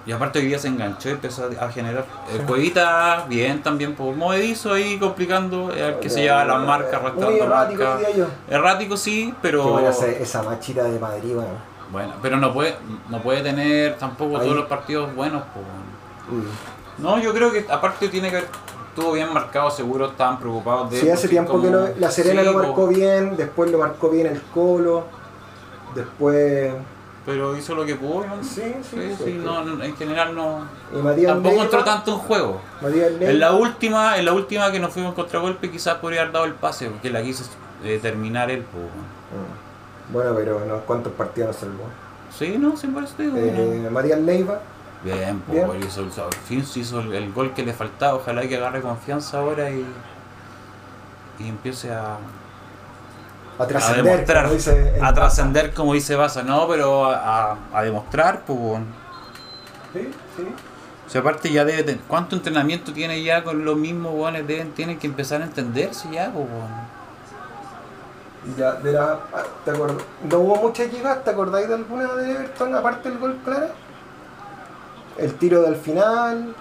Y 0.05 0.11
aparte 0.11 0.39
hoy 0.39 0.45
día 0.47 0.57
se 0.57 0.69
enganchó 0.69 1.09
y 1.09 1.11
empezó 1.11 1.47
a 1.59 1.69
generar. 1.69 2.05
Sí. 2.31 2.39
Cuevita, 2.47 3.25
bien 3.27 3.61
también, 3.61 3.93
por 3.95 4.15
movedizo 4.15 4.73
ahí 4.73 4.97
complicando, 4.97 5.71
el 5.71 5.99
que 5.99 6.09
se 6.09 6.21
lleva 6.23 6.43
las 6.45 6.61
marcas, 6.65 6.93
arrastrando 6.95 7.29
errático 7.43 7.83
marcas. 7.83 7.99
diría 8.07 8.15
yo. 8.15 8.27
Errático 8.49 8.97
sí, 8.97 9.33
pero. 9.41 9.77
Esa, 9.87 10.41
machita 10.43 10.83
de 10.83 10.97
Madrid, 10.97 11.35
weón. 11.35 11.69
Bueno, 11.91 12.13
pero 12.21 12.37
no 12.37 12.53
puede, 12.53 12.75
no 13.09 13.21
puede 13.21 13.41
tener 13.41 13.97
tampoco 13.97 14.37
Ahí. 14.37 14.43
todos 14.43 14.55
los 14.55 14.65
partidos 14.67 15.13
buenos. 15.13 15.43
weón. 15.55 15.88
Mm. 16.29 17.03
No, 17.03 17.19
yo 17.19 17.33
creo 17.33 17.51
que 17.51 17.65
aparte 17.69 18.07
tiene 18.09 18.29
que 18.29 18.37
haber. 18.37 18.49
Estuvo 18.89 19.13
bien 19.13 19.31
marcado, 19.33 19.69
seguro 19.71 20.07
estaban 20.07 20.39
preocupados 20.39 20.89
de 20.91 20.99
Sí, 20.99 21.09
hace 21.09 21.27
tiempo 21.29 21.51
como- 21.53 21.63
que 21.63 21.69
no, 21.69 21.87
la 21.99 22.11
Serena 22.11 22.41
Sí, 22.41 22.47
lo 22.47 22.53
marcó 22.53 22.87
bien, 22.87 23.37
después 23.37 23.71
lo 23.71 23.77
marcó 23.77 24.09
bien 24.09 24.27
el 24.27 24.41
Colo, 24.53 25.05
después... 25.95 26.73
Pero 27.25 27.55
hizo 27.55 27.75
lo 27.75 27.85
que 27.85 27.95
pudo, 27.95 28.25
¿no? 28.25 28.43
Sí, 28.43 28.73
sí, 28.81 28.97
sí, 28.97 29.15
sí, 29.23 29.41
no, 29.43 29.63
no, 29.63 29.83
en 29.83 29.95
general 29.95 30.33
no. 30.33 30.65
Tampoco 30.91 31.49
Leiva- 31.55 31.63
entró 31.63 31.83
tanto 31.83 32.13
en 32.13 32.17
juego. 32.17 32.61
En 32.81 33.39
la 33.39 33.51
última, 33.51 34.17
en 34.17 34.25
la 34.25 34.33
última 34.33 34.71
que 34.71 34.79
nos 34.79 34.91
fuimos 34.91 35.09
en 35.11 35.15
contragolpe 35.15 35.69
quizás 35.69 35.95
podría 35.97 36.21
haber 36.21 36.33
dado 36.33 36.45
el 36.45 36.53
pase, 36.53 36.87
porque 36.89 37.11
la 37.11 37.21
quiso 37.21 37.43
eh, 37.83 37.99
terminar 38.01 38.49
él. 38.49 38.63
po. 38.63 38.77
Mm. 38.79 40.13
Bueno, 40.13 40.31
pero 40.35 40.65
no, 40.65 40.77
¿cuántos 40.79 41.13
partidos 41.13 41.53
no 41.53 41.53
salvó? 41.53 41.83
Sí, 42.35 42.55
no, 42.57 42.75
sin 42.75 42.93
digo, 43.23 43.37
Eh, 43.37 43.89
Matías 43.91 44.19
Leiva, 44.21 44.59
Bien, 45.03 45.39
po, 45.39 45.53
bien. 45.53 45.69
hizo, 45.87 46.01
al 46.01 46.33
fin 46.47 46.65
se 46.65 46.79
hizo 46.81 46.99
el, 46.99 47.13
el 47.13 47.31
gol 47.33 47.53
que 47.53 47.63
le 47.63 47.73
faltaba, 47.73 48.15
ojalá 48.15 48.47
que 48.47 48.57
agarre 48.57 48.81
confianza 48.81 49.39
ahora 49.39 49.69
y, 49.69 49.85
y 51.39 51.47
empiece 51.47 51.91
a, 51.91 52.17
a 53.57 53.63
a 53.63 53.67
trascender, 53.67 54.03
demostrar, 54.03 54.43
como 54.43 54.53
dice 54.55 54.97
el 54.97 55.03
a 55.03 55.13
trascender 55.13 55.73
como 55.73 55.93
dice 55.93 56.15
Baza, 56.15 56.43
no, 56.43 56.67
pero 56.67 57.05
a, 57.05 57.51
a- 57.53 57.57
a 57.73 57.83
demostrar, 57.83 58.41
pues 58.45 58.59
bueno. 58.59 58.85
Sí, 59.93 60.11
sí. 60.35 60.43
O 61.07 61.09
sea, 61.09 61.21
aparte 61.21 61.51
ya 61.51 61.65
debe 61.65 61.83
tener, 61.83 62.01
¿cuánto 62.07 62.35
entrenamiento 62.37 62.93
tiene 62.93 63.21
ya 63.23 63.43
con 63.43 63.65
los 63.65 63.75
mismos 63.75 64.13
weones? 64.13 64.47
Deben, 64.47 64.73
tienen 64.73 64.97
que 64.99 65.07
empezar 65.07 65.41
a 65.41 65.45
entenderse 65.45 66.09
ya, 66.11 66.31
pues 66.31 66.49
bueno. 66.49 66.89
Ya, 68.57 68.73
de 68.75 68.93
la, 68.93 69.19
ah, 69.33 69.43
¿te 69.65 69.71
acuerdas? 69.71 69.97
No 70.21 70.39
hubo 70.39 70.55
muchas 70.57 70.91
llegadas, 70.91 71.23
¿te 71.23 71.29
acordáis 71.31 71.67
de 71.67 71.75
alguna 71.75 72.13
de 72.15 72.31
Everton 72.31 72.73
aparte 72.75 73.09
del 73.09 73.19
gol 73.19 73.37
claro? 73.43 73.67
El 75.17 75.33
tiro 75.35 75.61
del 75.63 75.75
final, 75.75 76.53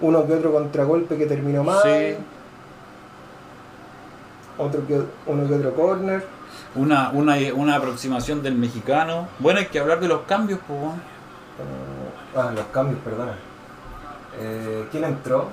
uno 0.00 0.26
que 0.26 0.34
otro 0.34 0.52
contragolpe 0.52 1.16
que 1.16 1.26
terminó 1.26 1.62
mal, 1.64 1.80
Sí. 1.82 2.16
otro 4.58 4.86
que, 4.86 5.00
uno 5.26 5.48
que 5.48 5.54
otro 5.54 5.74
corner. 5.74 6.24
Una, 6.74 7.10
una, 7.10 7.36
una 7.54 7.76
aproximación 7.76 8.42
del 8.42 8.54
mexicano. 8.54 9.28
Bueno, 9.38 9.60
hay 9.60 9.66
que 9.66 9.78
hablar 9.78 10.00
de 10.00 10.08
los 10.08 10.22
cambios, 10.22 10.60
pues 10.66 10.80
ah, 12.36 12.52
los 12.54 12.66
cambios, 12.66 13.00
perdona. 13.04 13.32
Eh, 14.40 14.86
¿Quién 14.90 15.04
entró? 15.04 15.48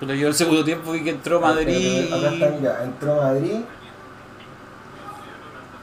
Pero 0.00 0.14
yo 0.14 0.28
el 0.28 0.34
segundo 0.34 0.64
tiempo 0.64 0.92
vi 0.92 1.04
que 1.04 1.10
entró 1.10 1.40
Madrid. 1.40 2.12
Acá 2.12 2.32
están 2.32 2.60
ya, 2.60 2.82
entró 2.82 3.16
Madrid. 3.16 3.60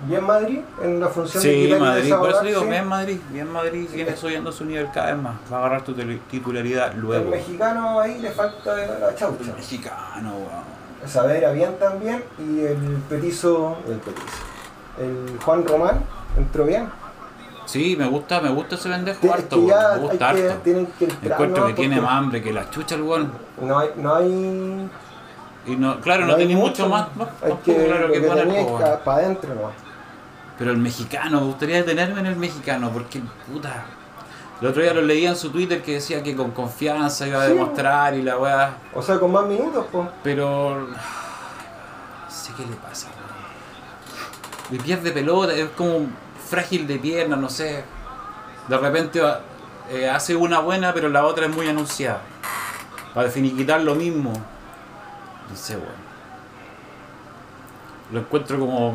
Bien 0.02 0.24
Madrid 0.24 0.60
en 0.82 1.00
la 1.00 1.08
función 1.10 1.44
de 1.44 1.50
Sí, 1.50 1.70
y 1.74 1.80
Madrid, 1.80 2.14
por 2.16 2.30
eso 2.30 2.42
digo, 2.42 2.62
sí. 2.62 2.68
bien 2.70 2.88
Madrid, 2.88 3.18
bien 3.32 3.52
Madrid, 3.52 3.88
viene 3.94 4.16
subiendo 4.16 4.52
su 4.52 4.64
nivel 4.64 4.88
cada 4.94 5.08
vez 5.14 5.22
más, 5.22 5.34
va 5.52 5.58
a 5.58 5.60
agarrar 5.60 5.84
tu 5.84 5.94
titularidad 5.94 6.94
El 6.94 7.02
luego. 7.02 7.30
mexicano 7.30 8.00
ahí 8.00 8.20
le 8.20 8.32
falta 8.32 8.76
la 8.76 9.14
chaucha. 9.16 9.54
mexicano, 9.56 10.30
weón. 10.32 10.80
Saavedra 11.10 11.52
bien 11.52 11.76
también 11.80 12.24
y 12.38 12.62
el 12.62 12.78
petizo, 13.10 13.78
el 13.88 13.98
petizo, 13.98 14.38
el 15.00 15.38
Juan 15.44 15.66
Román 15.68 16.00
entró 16.38 16.66
bien. 16.66 16.90
Sí, 17.66 17.96
me 18.00 18.08
gusta, 18.08 18.42
me 18.42 18.50
gusta 18.50 18.76
ese 18.76 18.90
pendejo 18.90 19.20
Es 19.28 19.32
harto, 19.32 19.56
que 19.58 19.68
ya 19.68 19.90
me 19.96 20.00
gusta 20.00 20.34
que, 20.34 20.48
harto. 20.48 20.62
tienen 20.64 20.88
que 20.98 21.06
entrar. 21.06 21.32
Encuentro 21.34 21.62
¿no? 21.62 21.68
que 21.68 21.74
tiene 21.74 22.02
más 22.02 22.12
hambre 22.12 22.42
que 22.42 22.52
la 22.54 22.70
chucha 22.70 22.96
el 22.96 23.04
weón. 23.04 23.32
No 23.62 23.78
hay, 23.80 23.90
no 23.98 24.16
hay, 24.16 24.90
Y 25.68 25.76
no, 25.76 26.00
claro, 26.02 26.26
no, 26.26 26.34
hay 26.34 26.40
tenía 26.40 26.58
mucho 26.58 26.90
más, 26.90 27.08
no, 27.16 27.28
hay 27.44 27.54
que, 27.64 27.86
claro 27.86 28.08
que 28.08 28.22
que 28.22 28.28
poner, 28.28 29.00
para 29.04 29.18
adentro 29.18 29.54
no. 29.56 29.89
Pero 30.60 30.72
el 30.72 30.78
mexicano, 30.78 31.40
me 31.40 31.48
gustaría 31.48 31.78
detenerme 31.78 32.20
en 32.20 32.26
el 32.28 32.36
mexicano, 32.36 32.92
porque 32.92 33.22
puta. 33.52 33.86
El 34.62 34.68
otro 34.68 34.82
día 34.84 34.94
lo 34.94 35.02
leía 35.02 35.30
en 35.30 35.38
su 35.38 35.50
Twitter 35.52 35.82
que 35.82 35.94
decía 35.94 36.22
que 36.22 36.36
con 36.36 36.52
confianza 36.52 37.26
iba 37.26 37.42
a 37.42 37.48
Sí. 37.48 37.54
demostrar 37.54 38.14
y 38.14 38.22
la 38.22 38.38
weá. 38.38 38.78
O 38.94 39.02
sea, 39.02 39.18
con 39.20 39.32
más 39.32 39.46
minutos, 39.46 39.86
pues. 39.92 40.08
Pero. 40.22 40.82
No 40.90 40.96
sé 42.30 42.52
qué 42.58 42.66
le 42.66 42.76
pasa, 42.76 43.08
weón. 43.08 44.78
Le 44.78 44.84
pierde 44.84 45.12
pelota, 45.12 45.54
es 45.54 45.70
como 45.70 46.08
frágil 46.50 46.86
de 46.88 47.00
pierna, 47.00 47.38
no 47.38 47.50
sé. 47.50 47.84
De 48.68 48.78
repente 48.78 49.22
eh, 49.90 50.10
hace 50.10 50.36
una 50.36 50.60
buena, 50.60 50.94
pero 50.94 51.08
la 51.10 51.26
otra 51.26 51.46
es 51.46 51.56
muy 51.56 51.68
anunciada. 51.70 52.22
Para 53.14 53.30
finiquitar 53.30 53.80
lo 53.82 53.96
mismo. 53.96 54.34
No 54.34 55.56
sé, 55.56 55.76
weón. 55.78 56.09
Lo 58.12 58.22
encuentro 58.22 58.60
como 58.60 58.94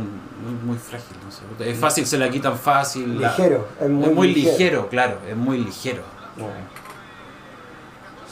muy, 0.65 0.77
frágil, 0.77 1.17
no 1.25 1.31
sé. 1.31 1.71
Es 1.71 1.79
fácil, 1.79 2.05
se 2.07 2.19
la 2.19 2.29
quitan 2.29 2.59
fácil. 2.59 3.21
la- 3.21 3.29
Ligero, 3.29 3.67
es 3.81 3.89
muy, 3.89 4.05
es 4.07 4.13
muy 4.15 4.29
ligero. 4.35 4.51
ligero, 4.59 4.89
claro, 4.89 5.19
es 5.29 5.37
muy 5.37 5.59
ligero. 5.59 6.03
Bueno. 6.37 6.53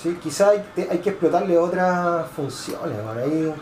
Sí, 0.03 0.19
quizá 0.21 0.49
hay, 0.51 0.63
hay 0.91 0.99
que 0.99 1.11
explotarle 1.11 1.57
otras 1.57 2.27
funciones, 2.35 2.97
bueno, 3.05 3.21
ahí 3.21 3.55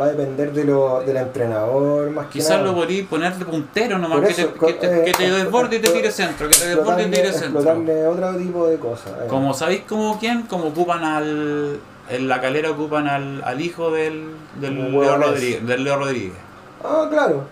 va 0.00 0.06
a 0.06 0.08
depender 0.08 0.52
de 0.52 0.64
lo, 0.64 1.00
del 1.02 1.16
entrenador 1.18 2.10
más 2.10 2.26
que 2.26 2.32
Quizás 2.40 2.58
nada. 2.58 2.64
lo 2.64 2.74
podrías 2.74 3.06
poner 3.06 3.34
de 3.36 3.44
puntero 3.44 3.98
nomás, 3.98 4.18
Por 4.18 4.26
que 4.26 4.34
te, 4.34 4.42
eso, 4.42 4.54
que 4.54 4.72
te- 4.72 5.00
eh, 5.02 5.04
que 5.04 5.12
te 5.12 5.30
desborde 5.30 5.76
y 5.76 5.78
te 5.78 5.88
tire 5.92 6.10
centro, 6.10 6.48
que 6.48 6.56
te 6.56 6.66
desborde 6.74 7.02
y 7.02 7.10
te 7.10 7.16
tire 7.16 7.32
centro. 7.32 7.60
explotarle 7.60 8.06
otro 8.08 8.34
tipo 8.36 8.66
de 8.66 8.76
cosas. 8.78 9.12
eh. 9.22 9.26
Como 9.28 9.54
sabéis 9.54 9.82
como 9.88 10.18
quién, 10.18 10.42
como 10.42 10.66
ocupan 10.66 11.04
al. 11.04 11.78
En 12.08 12.28
la 12.28 12.40
calera 12.40 12.70
ocupan 12.70 13.08
al, 13.08 13.42
al 13.44 13.60
hijo 13.60 13.90
del, 13.90 14.36
del, 14.60 14.92
Leo. 14.92 15.16
Rodríguez, 15.16 15.66
del 15.66 15.84
Leo 15.84 15.96
Rodríguez. 15.98 16.34
Ah, 16.84 17.06
claro. 17.10 17.44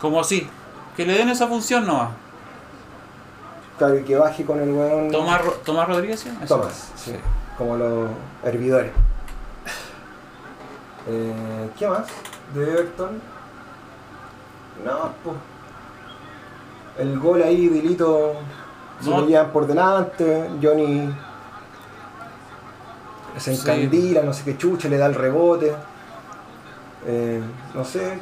Como 0.00 0.20
así. 0.20 0.48
Que 0.96 1.04
le 1.04 1.14
den 1.14 1.28
esa 1.28 1.48
función 1.48 1.86
nomás. 1.86 2.10
Claro, 3.76 3.98
y 3.98 4.02
que 4.02 4.16
baje 4.16 4.44
con 4.44 4.60
el 4.60 4.70
weón. 4.70 5.10
Tomás, 5.10 5.40
Tomás 5.64 5.88
Rodríguez, 5.88 6.20
¿sí? 6.20 6.30
Eso. 6.42 6.56
Tomás, 6.56 6.92
sí. 6.96 7.14
Como 7.56 7.76
los 7.76 8.08
hervidores. 8.44 8.92
Eh, 11.08 11.70
¿Qué 11.78 11.88
más? 11.88 12.06
De 12.54 12.70
Everton. 12.70 13.20
No, 14.84 15.12
pues. 15.24 15.36
El 16.98 17.18
gol 17.18 17.42
ahí, 17.42 17.68
Dilito. 17.68 18.34
Se 19.00 19.10
No. 19.10 19.52
por 19.52 19.66
delante. 19.66 20.50
Johnny. 20.62 21.08
Se 23.40 23.54
Sí. 23.54 23.60
encandila, 23.60 24.22
no 24.22 24.32
sé 24.32 24.44
qué 24.44 24.56
chucha, 24.58 24.88
le 24.88 24.96
da 24.98 25.06
el 25.06 25.14
rebote. 25.14 25.74
Eh, 27.06 27.40
no 27.74 27.84
sé. 27.84 28.18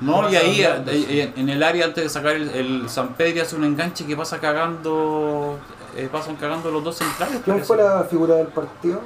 No, 0.00 0.28
y 0.28 0.34
ahí 0.36 0.62
eh, 0.62 1.32
en 1.36 1.48
el 1.48 1.62
área 1.62 1.84
antes 1.86 2.02
de 2.04 2.10
sacar 2.10 2.32
el, 2.34 2.48
el 2.50 2.88
San 2.88 3.14
Pedro 3.14 3.42
hace 3.42 3.54
un 3.56 3.64
enganche 3.64 4.04
que 4.04 4.16
pasa 4.16 4.38
cagando, 4.40 5.58
eh, 5.96 6.08
pasan 6.10 6.34
cagando 6.36 6.70
los 6.72 6.82
dos 6.82 6.96
centrales. 6.96 7.40
¿Quién 7.44 7.56
parece. 7.56 7.64
fue 7.66 7.76
la 7.76 8.02
figura 8.04 8.34
del 8.34 8.48
partido? 8.48 9.00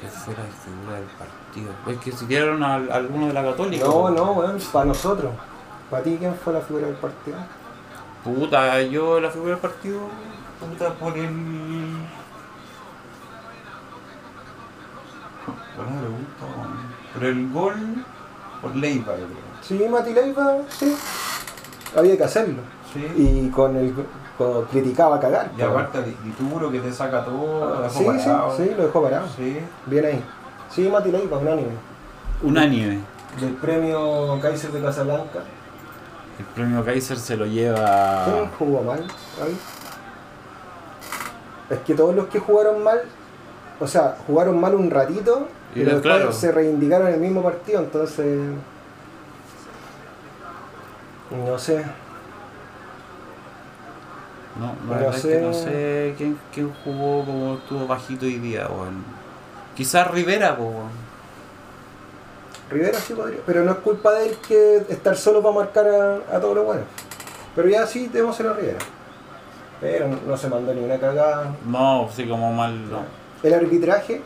Que 0.00 0.08
fue 0.08 0.34
la 0.34 0.42
figura 0.64 0.96
del 0.96 1.06
partido. 1.06 1.72
Es 1.90 1.98
que 2.04 2.12
si 2.12 2.26
dieron 2.26 2.62
a, 2.62 2.74
a 2.74 2.96
alguno 2.96 3.28
de 3.28 3.32
la 3.32 3.42
Católica. 3.44 3.86
No, 3.86 4.10
no, 4.10 4.32
weón, 4.32 4.58
para 4.72 4.84
nosotros. 4.86 5.32
¿Para 5.90 6.02
ti 6.02 6.16
quién 6.18 6.34
fue 6.34 6.52
la 6.52 6.60
figura 6.60 6.86
del 6.86 6.96
partido? 6.96 7.36
Puta, 8.24 8.82
yo 8.82 9.20
la 9.20 9.30
figura 9.30 9.50
del 9.52 9.60
partido, 9.60 10.00
puta, 10.60 10.92
por 10.94 11.16
el. 11.16 11.30
Por 17.14 17.24
el 17.24 17.52
gol, 17.52 18.04
por 18.62 18.74
Leiva, 18.76 19.12
yo 19.16 19.26
creo. 19.26 19.44
Sí, 19.62 19.86
Mati 19.88 20.12
Leiva, 20.12 20.56
sí. 20.68 20.96
Había 21.96 22.16
que 22.16 22.24
hacerlo. 22.24 22.58
Sí. 22.92 23.04
Y 23.16 23.50
con 23.50 23.76
el 23.76 23.94
con- 24.38 24.64
criticaba 24.66 25.16
a 25.16 25.20
cagar. 25.20 25.50
Y 25.56 25.62
aparte, 25.62 26.16
Dituro 26.24 26.70
que 26.70 26.80
te 26.80 26.92
saca 26.92 27.24
todo, 27.24 27.74
lo 27.74 27.80
dejó 27.82 27.98
sí, 27.98 28.04
parado. 28.04 28.56
sí, 28.56 28.64
sí, 28.64 28.74
lo 28.76 28.82
dejó 28.84 29.02
parado. 29.02 29.26
Sí. 29.36 29.58
Bien 29.86 30.04
ahí. 30.04 30.24
Sí, 30.70 30.88
Mati 30.88 31.10
Leiva, 31.10 31.38
unánime. 31.38 31.70
Unánime. 32.42 33.00
Del 33.40 33.52
premio 33.54 34.38
Kaiser 34.40 34.70
de 34.72 34.80
Casablanca. 34.82 35.40
El 36.38 36.44
premio 36.46 36.84
Kaiser 36.84 37.16
se 37.18 37.36
lo 37.36 37.46
lleva. 37.46 38.24
¿Quién 38.24 38.50
jugó 38.58 38.82
mal 38.82 39.00
ahí? 39.42 39.56
Es 41.70 41.78
que 41.80 41.94
todos 41.94 42.14
los 42.14 42.26
que 42.26 42.38
jugaron 42.40 42.82
mal, 42.82 43.00
o 43.80 43.86
sea, 43.86 44.16
jugaron 44.26 44.60
mal 44.60 44.74
un 44.74 44.90
ratito 44.90 45.48
Y 45.74 45.80
y 45.80 45.84
después 45.84 46.02
claro. 46.02 46.32
se 46.32 46.52
reivindicaron 46.52 47.08
en 47.08 47.14
el 47.14 47.20
mismo 47.20 47.42
partido, 47.42 47.80
entonces. 47.80 48.26
No 51.46 51.58
sé. 51.58 51.84
No, 54.58 54.72
No 54.94 55.00
es 55.10 55.16
que 55.16 55.20
sé. 55.20 55.40
no 55.40 55.52
sé 55.52 56.14
quién, 56.16 56.38
quién 56.52 56.72
jugó 56.84 57.24
como 57.24 57.54
estuvo 57.54 57.86
bajito 57.86 58.24
hoy 58.26 58.38
día, 58.38 58.68
weón. 58.68 59.02
Quizás 59.74 60.08
Rivera, 60.12 60.56
po, 60.56 60.64
weón. 60.64 61.04
Rivera 62.70 62.98
sí 62.98 63.14
podría, 63.14 63.40
pero 63.44 63.64
no 63.64 63.72
es 63.72 63.78
culpa 63.78 64.12
de 64.12 64.28
él 64.28 64.36
que 64.46 64.76
estar 64.88 65.16
solo 65.16 65.42
para 65.42 65.54
marcar 65.56 65.86
a, 65.88 66.36
a 66.36 66.40
todos 66.40 66.54
los 66.54 66.64
buenos. 66.64 66.84
Pero 67.56 67.68
ya 67.68 67.86
sí, 67.86 68.08
démoselo 68.12 68.50
a 68.50 68.54
Rivera. 68.54 68.78
Pero 69.80 70.08
no, 70.08 70.18
no 70.26 70.36
se 70.36 70.48
mandó 70.48 70.72
ni 70.72 70.82
una 70.84 70.98
cagada. 70.98 71.52
No, 71.66 72.08
sí, 72.14 72.26
como 72.28 72.52
mal. 72.52 72.90
No. 72.90 73.00
El 73.42 73.54
arbitraje, 73.54 74.22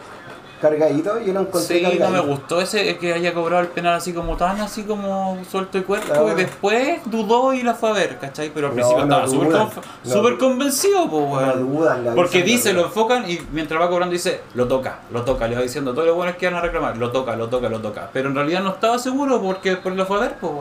cargadito, 0.61 1.21
yo 1.21 1.33
lo 1.33 1.40
encontré 1.40 1.79
Sí, 1.90 1.99
no 1.99 2.11
me 2.11 2.21
gustó 2.21 2.61
ese 2.61 2.97
que 2.99 3.12
haya 3.14 3.33
cobrado 3.35 3.62
el 3.62 3.68
penal 3.68 3.94
así 3.94 4.12
como 4.12 4.37
tan, 4.37 4.61
así 4.61 4.83
como 4.85 5.38
suelto 5.51 5.79
el 5.79 5.85
cuerpo 5.85 6.07
Claro. 6.07 6.33
y 6.33 6.35
después 6.35 7.01
dudó 7.07 7.53
y 7.55 7.62
la 7.62 7.75
fue 7.75 7.90
a 7.90 7.92
ver, 7.92 8.18
¿cachai? 8.18 8.51
Pero 8.55 8.68
al 8.68 8.73
principio 8.75 9.05
no 9.05 9.14
estaba 9.23 9.29
súper 9.29 9.49
conf- 9.53 10.33
no 10.33 10.38
convencido, 10.38 11.09
pues, 11.11 11.25
weón. 11.25 11.73
dudan, 11.75 12.05
la 12.05 12.14
Porque 12.14 12.42
dice, 12.42 12.73
lo 12.73 12.85
enfocan 12.85 13.31
y 13.31 13.38
mientras 13.53 13.81
va 13.81 13.88
cobrando 13.88 14.12
dice, 14.12 14.40
lo 14.55 14.66
toca, 14.68 15.01
lo 15.12 15.23
toca, 15.23 15.47
le 15.49 15.57
va 15.57 15.62
diciendo 15.62 15.94
todo 15.94 16.05
lo 16.07 16.14
bueno 16.14 16.31
es 16.33 16.37
que 16.37 16.47
van 16.47 16.57
a 16.57 16.61
reclamar, 16.61 16.97
lo 16.97 17.11
toca, 17.12 17.37
lo 17.37 17.49
toca, 17.49 17.68
lo 17.68 17.81
toca. 17.81 18.11
Pero 18.12 18.29
en 18.29 18.35
realidad 18.35 18.62
no 18.62 18.71
estaba 18.71 18.99
seguro 18.99 19.40
porque 19.40 19.71
después 19.71 19.94
lo 19.97 20.07
fue 20.07 20.16
a 20.18 20.21
ver, 20.21 20.35
pues. 20.40 20.53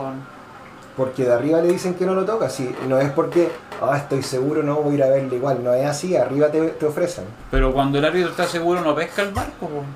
Porque 0.98 1.24
de 1.24 1.32
arriba 1.32 1.60
le 1.60 1.68
dicen 1.68 1.94
que 1.94 2.04
no 2.04 2.14
lo 2.14 2.24
toca, 2.24 2.50
sí, 2.50 2.74
no 2.88 2.98
es 2.98 3.08
porque, 3.12 3.48
ah, 3.80 3.96
estoy 3.96 4.20
seguro, 4.20 4.64
no 4.64 4.82
voy 4.82 4.94
a 4.94 4.96
ir 4.96 5.02
a 5.04 5.08
verle 5.10 5.36
igual, 5.36 5.62
no 5.62 5.72
es 5.72 5.86
así, 5.86 6.16
arriba 6.16 6.48
te, 6.48 6.60
te 6.60 6.86
ofrecen. 6.86 7.24
Pero 7.52 7.72
cuando 7.72 7.98
el 7.98 8.04
árbitro 8.04 8.30
está 8.30 8.46
seguro 8.46 8.80
no 8.80 8.96
pesca 8.96 9.22
el 9.22 9.32
barco, 9.32 9.66
weón. 9.66 9.86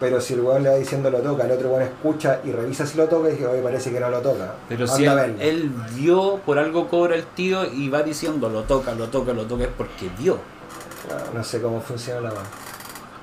Pero 0.00 0.20
si 0.20 0.34
el 0.34 0.40
weón 0.40 0.64
le 0.64 0.70
va 0.70 0.74
diciendo 0.74 1.10
lo 1.10 1.18
toca, 1.18 1.44
el 1.44 1.52
otro 1.52 1.68
weón 1.68 1.82
escucha 1.82 2.40
y 2.42 2.50
revisa 2.50 2.86
si 2.86 2.98
lo 2.98 3.06
toca 3.06 3.28
y 3.28 3.32
dice, 3.32 3.46
oye, 3.46 3.62
parece 3.62 3.92
que 3.92 4.00
no 4.00 4.10
lo 4.10 4.20
toca. 4.20 4.54
Pero 4.68 4.84
Anda 4.84 4.96
si 4.96 5.04
él, 5.04 5.36
él 5.38 5.72
vio, 5.94 6.40
por 6.44 6.58
algo 6.58 6.88
cobra 6.88 7.14
el 7.14 7.24
tío 7.24 7.72
y 7.72 7.88
va 7.88 8.02
diciendo 8.02 8.48
lo 8.48 8.64
toca, 8.64 8.94
lo 8.94 9.06
toca, 9.06 9.32
lo 9.32 9.44
toca, 9.44 9.62
es 9.62 9.70
porque 9.76 10.10
vio. 10.18 10.38
No, 11.08 11.38
no 11.38 11.44
sé 11.44 11.62
cómo 11.62 11.80
funciona 11.80 12.20
la 12.20 12.30
mano. 12.30 12.48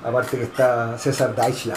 Aparte 0.02 0.38
que 0.38 0.44
está 0.44 0.96
César 0.96 1.34
Deichler. 1.36 1.76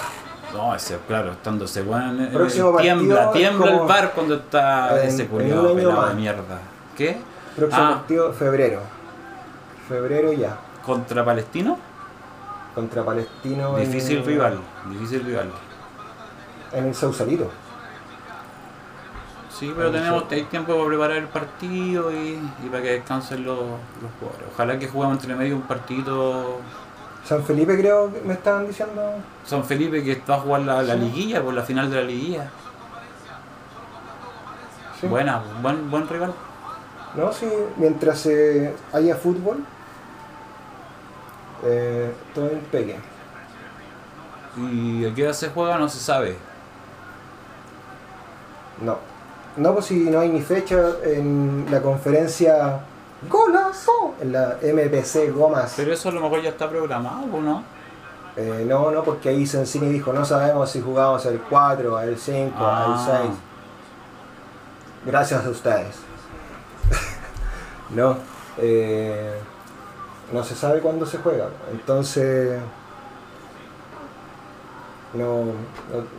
No, 0.53 0.73
ese, 0.75 0.97
claro, 1.07 1.31
estando 1.33 1.65
ese 1.65 1.81
weón. 1.83 2.21
eh, 2.21 2.29
Próximo 2.33 2.75
tiembla, 2.77 3.31
tiembla 3.31 3.71
el 3.71 3.79
bar 3.87 4.11
cuando 4.13 4.35
está 4.35 5.01
en- 5.01 5.07
ese 5.09 5.27
culiado 5.27 5.75
pelado 5.75 6.07
de 6.09 6.13
mierda. 6.15 6.59
¿Qué? 6.97 7.17
Próximo 7.55 7.83
Ah. 7.83 7.89
partido, 7.97 8.33
febrero. 8.33 8.81
Febrero 9.87 10.33
ya. 10.33 10.57
¿Contra 10.85 11.23
Palestino? 11.23 11.77
Contra 12.73 13.03
Palestino. 13.03 13.77
en- 13.77 13.85
Difícil 13.91 14.23
rival, 14.25 14.59
difícil 14.89 15.23
rival. 15.23 15.49
En 16.71 16.85
el 16.87 16.95
Sausalito. 16.95 17.49
Sí, 19.51 19.73
pero 19.75 19.91
tenemos 19.91 20.23
hay 20.31 20.43
tiempo 20.43 20.73
para 20.73 20.87
preparar 20.87 21.17
el 21.17 21.27
partido 21.27 22.11
y, 22.13 22.39
y 22.63 22.69
para 22.69 22.81
que 22.81 22.91
descansen 22.93 23.43
los, 23.43 23.57
los 23.59 24.11
jugadores. 24.19 24.47
Ojalá 24.53 24.79
que 24.79 24.87
juguemos 24.87 25.17
entre 25.17 25.35
medio 25.35 25.55
un 25.57 25.63
partido 25.63 26.59
San 27.25 27.43
Felipe 27.43 27.77
creo 27.77 28.11
que 28.11 28.21
me 28.21 28.33
estaban 28.33 28.67
diciendo. 28.67 29.01
San 29.45 29.63
Felipe 29.63 30.03
que 30.03 30.21
va 30.29 30.35
a 30.35 30.39
jugar 30.39 30.61
la, 30.61 30.81
la 30.81 30.93
Sí. 30.95 30.99
liguilla, 31.01 31.41
por 31.43 31.53
la 31.53 31.61
final 31.63 31.89
de 31.89 31.95
la 31.97 32.03
liguilla. 32.03 32.49
Sí. 34.99 35.07
Buena, 35.07 35.41
buen, 35.61 35.89
buen 35.89 36.07
rival. 36.07 36.33
No, 37.15 37.31
sí, 37.31 37.47
mientras 37.77 38.25
eh, 38.25 38.73
haya 38.93 39.15
fútbol, 39.15 39.63
eh, 41.65 42.11
todo 42.35 42.49
en 42.49 42.59
peque. 42.61 42.97
Y 44.57 45.05
a 45.05 45.13
qué 45.13 45.23
hora 45.23 45.33
se 45.33 45.49
juega 45.49 45.77
no 45.77 45.87
se 45.87 45.99
sabe. 45.99 46.37
No. 48.81 48.97
No, 49.57 49.73
pues 49.73 49.85
si 49.85 49.95
no 50.09 50.19
hay 50.19 50.29
ni 50.29 50.41
fecha 50.41 50.77
en 51.03 51.65
la 51.69 51.81
conferencia 51.81 52.79
Golazo, 53.27 54.15
en 54.21 54.31
la 54.31 54.57
MPC 54.61 55.31
Gomas. 55.33 55.73
Pero 55.75 55.93
eso 55.93 56.09
a 56.09 56.11
lo 56.11 56.21
mejor 56.21 56.41
ya 56.41 56.49
está 56.49 56.69
programado, 56.69 57.25
¿o 57.33 57.41
no? 57.41 57.63
Eh, 58.37 58.63
no, 58.67 58.91
no, 58.91 59.03
porque 59.03 59.29
ahí 59.29 59.45
Sensini 59.45 59.89
dijo, 59.89 60.13
no 60.13 60.23
sabemos 60.23 60.71
si 60.71 60.81
jugamos 60.81 61.25
el 61.25 61.39
4, 61.41 61.99
el 62.01 62.17
5, 62.17 62.55
Ah. 62.57 63.09
el 63.21 63.27
6. 63.27 63.37
Gracias 65.05 65.45
a 65.45 65.49
ustedes. 65.49 65.97
no, 67.89 68.17
eh, 68.57 69.33
no 70.31 70.43
se 70.43 70.55
sabe 70.55 70.79
cuándo 70.79 71.05
se 71.05 71.17
juega. 71.17 71.49
Entonces, 71.71 72.59
no, 75.13 75.25
no, 75.43 75.53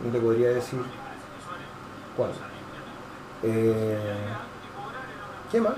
no 0.03 0.11
te 0.11 0.19
podría 0.19 0.49
decir 0.49 0.81
cuándo. 2.15 2.35
Eh, 3.43 3.97
¿Qué 5.51 5.59
más? 5.61 5.73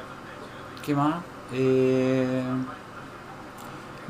¿Qué 0.84 0.94
más? 0.94 1.16
Eh... 1.54 2.42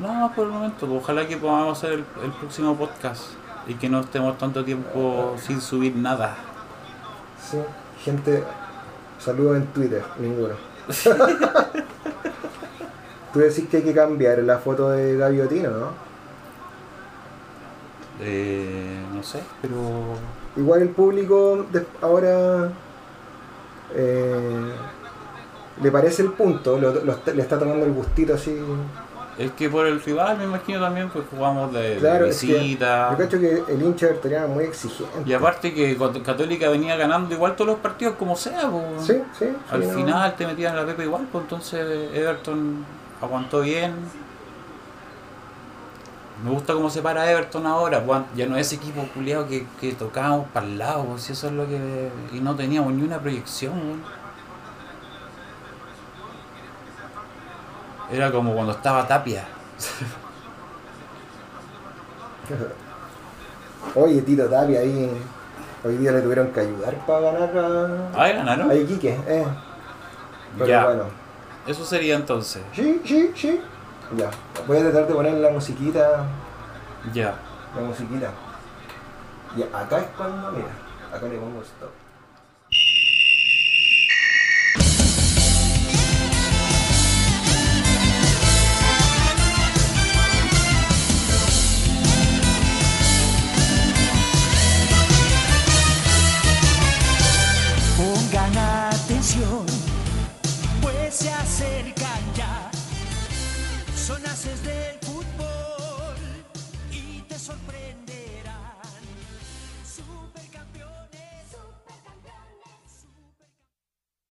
Nada 0.00 0.14
más 0.20 0.32
por 0.34 0.46
el 0.46 0.52
momento. 0.52 0.86
pues, 0.86 1.02
Ojalá 1.02 1.26
que 1.28 1.36
podamos 1.36 1.78
hacer 1.78 1.92
el, 1.92 2.04
el 2.24 2.32
próximo 2.32 2.74
podcast 2.76 3.22
y 3.66 3.74
que 3.74 3.88
no 3.88 4.00
estemos 4.00 4.36
tanto 4.38 4.64
tiempo 4.64 5.34
sin 5.38 5.60
subir 5.60 5.94
nada. 5.96 6.34
Sí, 7.40 7.58
gente, 8.02 8.42
saludos 9.18 9.56
en 9.58 9.66
Twitter, 9.68 10.02
ninguno. 10.18 10.54
Tú 13.32 13.38
decís 13.40 13.68
que 13.68 13.78
hay 13.78 13.82
que 13.82 13.94
cambiar 13.94 14.38
la 14.38 14.58
foto 14.58 14.90
de 14.90 15.16
Gaviotino, 15.16 15.70
¿no? 15.70 15.88
Eh, 18.20 19.00
no 19.12 19.22
sé, 19.22 19.42
pero 19.60 19.78
Igual 20.56 20.82
el 20.82 20.90
público 20.90 21.66
de- 21.72 21.84
ahora 22.00 22.70
eh, 23.92 24.72
le 25.82 25.90
parece 25.90 26.22
el 26.22 26.32
punto, 26.32 26.78
lo- 26.78 26.92
lo 27.04 27.18
le 27.34 27.42
está 27.42 27.58
tomando 27.58 27.84
el 27.84 27.92
gustito 27.92 28.34
así. 28.34 28.56
es 29.36 29.50
que 29.52 29.68
por 29.68 29.86
el 29.86 30.00
rival 30.00 30.38
me 30.38 30.44
imagino 30.44 30.78
también 30.80 31.08
pues 31.10 31.24
jugamos 31.28 31.72
de, 31.72 31.94
de 31.94 31.96
Claro, 31.96 32.26
es 32.26 32.40
que 32.40 32.46
visita. 32.54 33.10
yo 33.10 33.18
cacho 33.18 33.40
que 33.40 33.64
el 33.68 33.82
hincha 33.82 34.06
vertoriano 34.06 34.46
es 34.46 34.52
muy 34.54 34.64
exigente. 34.64 35.12
Y 35.26 35.32
aparte 35.32 35.74
que 35.74 35.96
Cat- 35.96 36.22
Católica 36.22 36.68
venía 36.70 36.94
ganando 36.96 37.34
igual 37.34 37.56
todos 37.56 37.70
los 37.72 37.80
partidos 37.80 38.14
como 38.16 38.36
sea, 38.36 38.70
pues. 38.70 39.04
Sí, 39.06 39.20
sí. 39.38 39.46
Al 39.70 39.82
sí, 39.82 39.88
no. 39.88 39.94
final 39.94 40.36
te 40.36 40.46
metían 40.46 40.76
la 40.76 40.86
pepa 40.86 41.02
igual, 41.02 41.26
pues 41.32 41.42
entonces 41.42 41.80
Everton 42.14 42.84
aguantó 43.20 43.60
bien. 43.62 43.92
Me 46.44 46.50
gusta 46.50 46.74
cómo 46.74 46.90
se 46.90 47.00
para 47.00 47.30
Everton 47.30 47.64
ahora, 47.66 48.04
pues, 48.04 48.20
ya 48.36 48.46
no 48.46 48.56
es 48.56 48.66
ese 48.66 48.76
equipo 48.76 49.06
culiado 49.14 49.46
que, 49.48 49.66
que 49.80 49.92
tocábamos 49.92 50.46
para 50.52 50.66
el 50.66 50.78
lado, 50.78 51.04
pues, 51.04 51.22
si 51.22 51.32
eso 51.32 51.46
es 51.46 51.52
lo 51.54 51.66
que. 51.66 52.10
y 52.32 52.40
no 52.40 52.54
teníamos 52.54 52.92
ni 52.92 53.02
una 53.02 53.18
proyección. 53.18 53.72
Era 58.10 58.30
como 58.30 58.54
cuando 58.54 58.72
estaba 58.72 59.06
Tapia. 59.06 59.44
Oye, 63.94 64.22
Tito 64.22 64.46
Tapia 64.48 64.80
ahí, 64.80 65.10
hoy 65.84 65.96
día 65.96 66.12
le 66.12 66.20
tuvieron 66.22 66.48
que 66.48 66.60
ayudar 66.60 66.94
para 67.06 67.20
ganar 67.32 67.50
a, 67.56 68.22
Ah, 68.22 68.28
ganaron. 68.28 68.70
a 68.70 68.74
Iquique, 68.74 69.18
eh. 69.26 69.44
Pero 70.58 70.66
Ya. 70.66 70.84
bueno. 70.84 71.04
Eso 71.66 71.84
sería 71.84 72.16
entonces. 72.16 72.62
Sí, 72.74 73.00
sí, 73.04 73.32
sí. 73.34 73.60
Ya. 74.16 74.30
Voy 74.66 74.78
a 74.78 74.82
tratar 74.82 75.06
de 75.06 75.14
poner 75.14 75.34
la 75.34 75.50
musiquita. 75.50 76.24
Ya. 77.12 77.34
La 77.74 77.82
musiquita. 77.82 78.30
Y 79.56 79.62
acá 79.62 79.98
es 79.98 80.06
cuando, 80.16 80.50
mira, 80.52 80.68
acá 81.14 81.26
le 81.26 81.38
pongo 81.38 81.62
stop. 81.62 81.90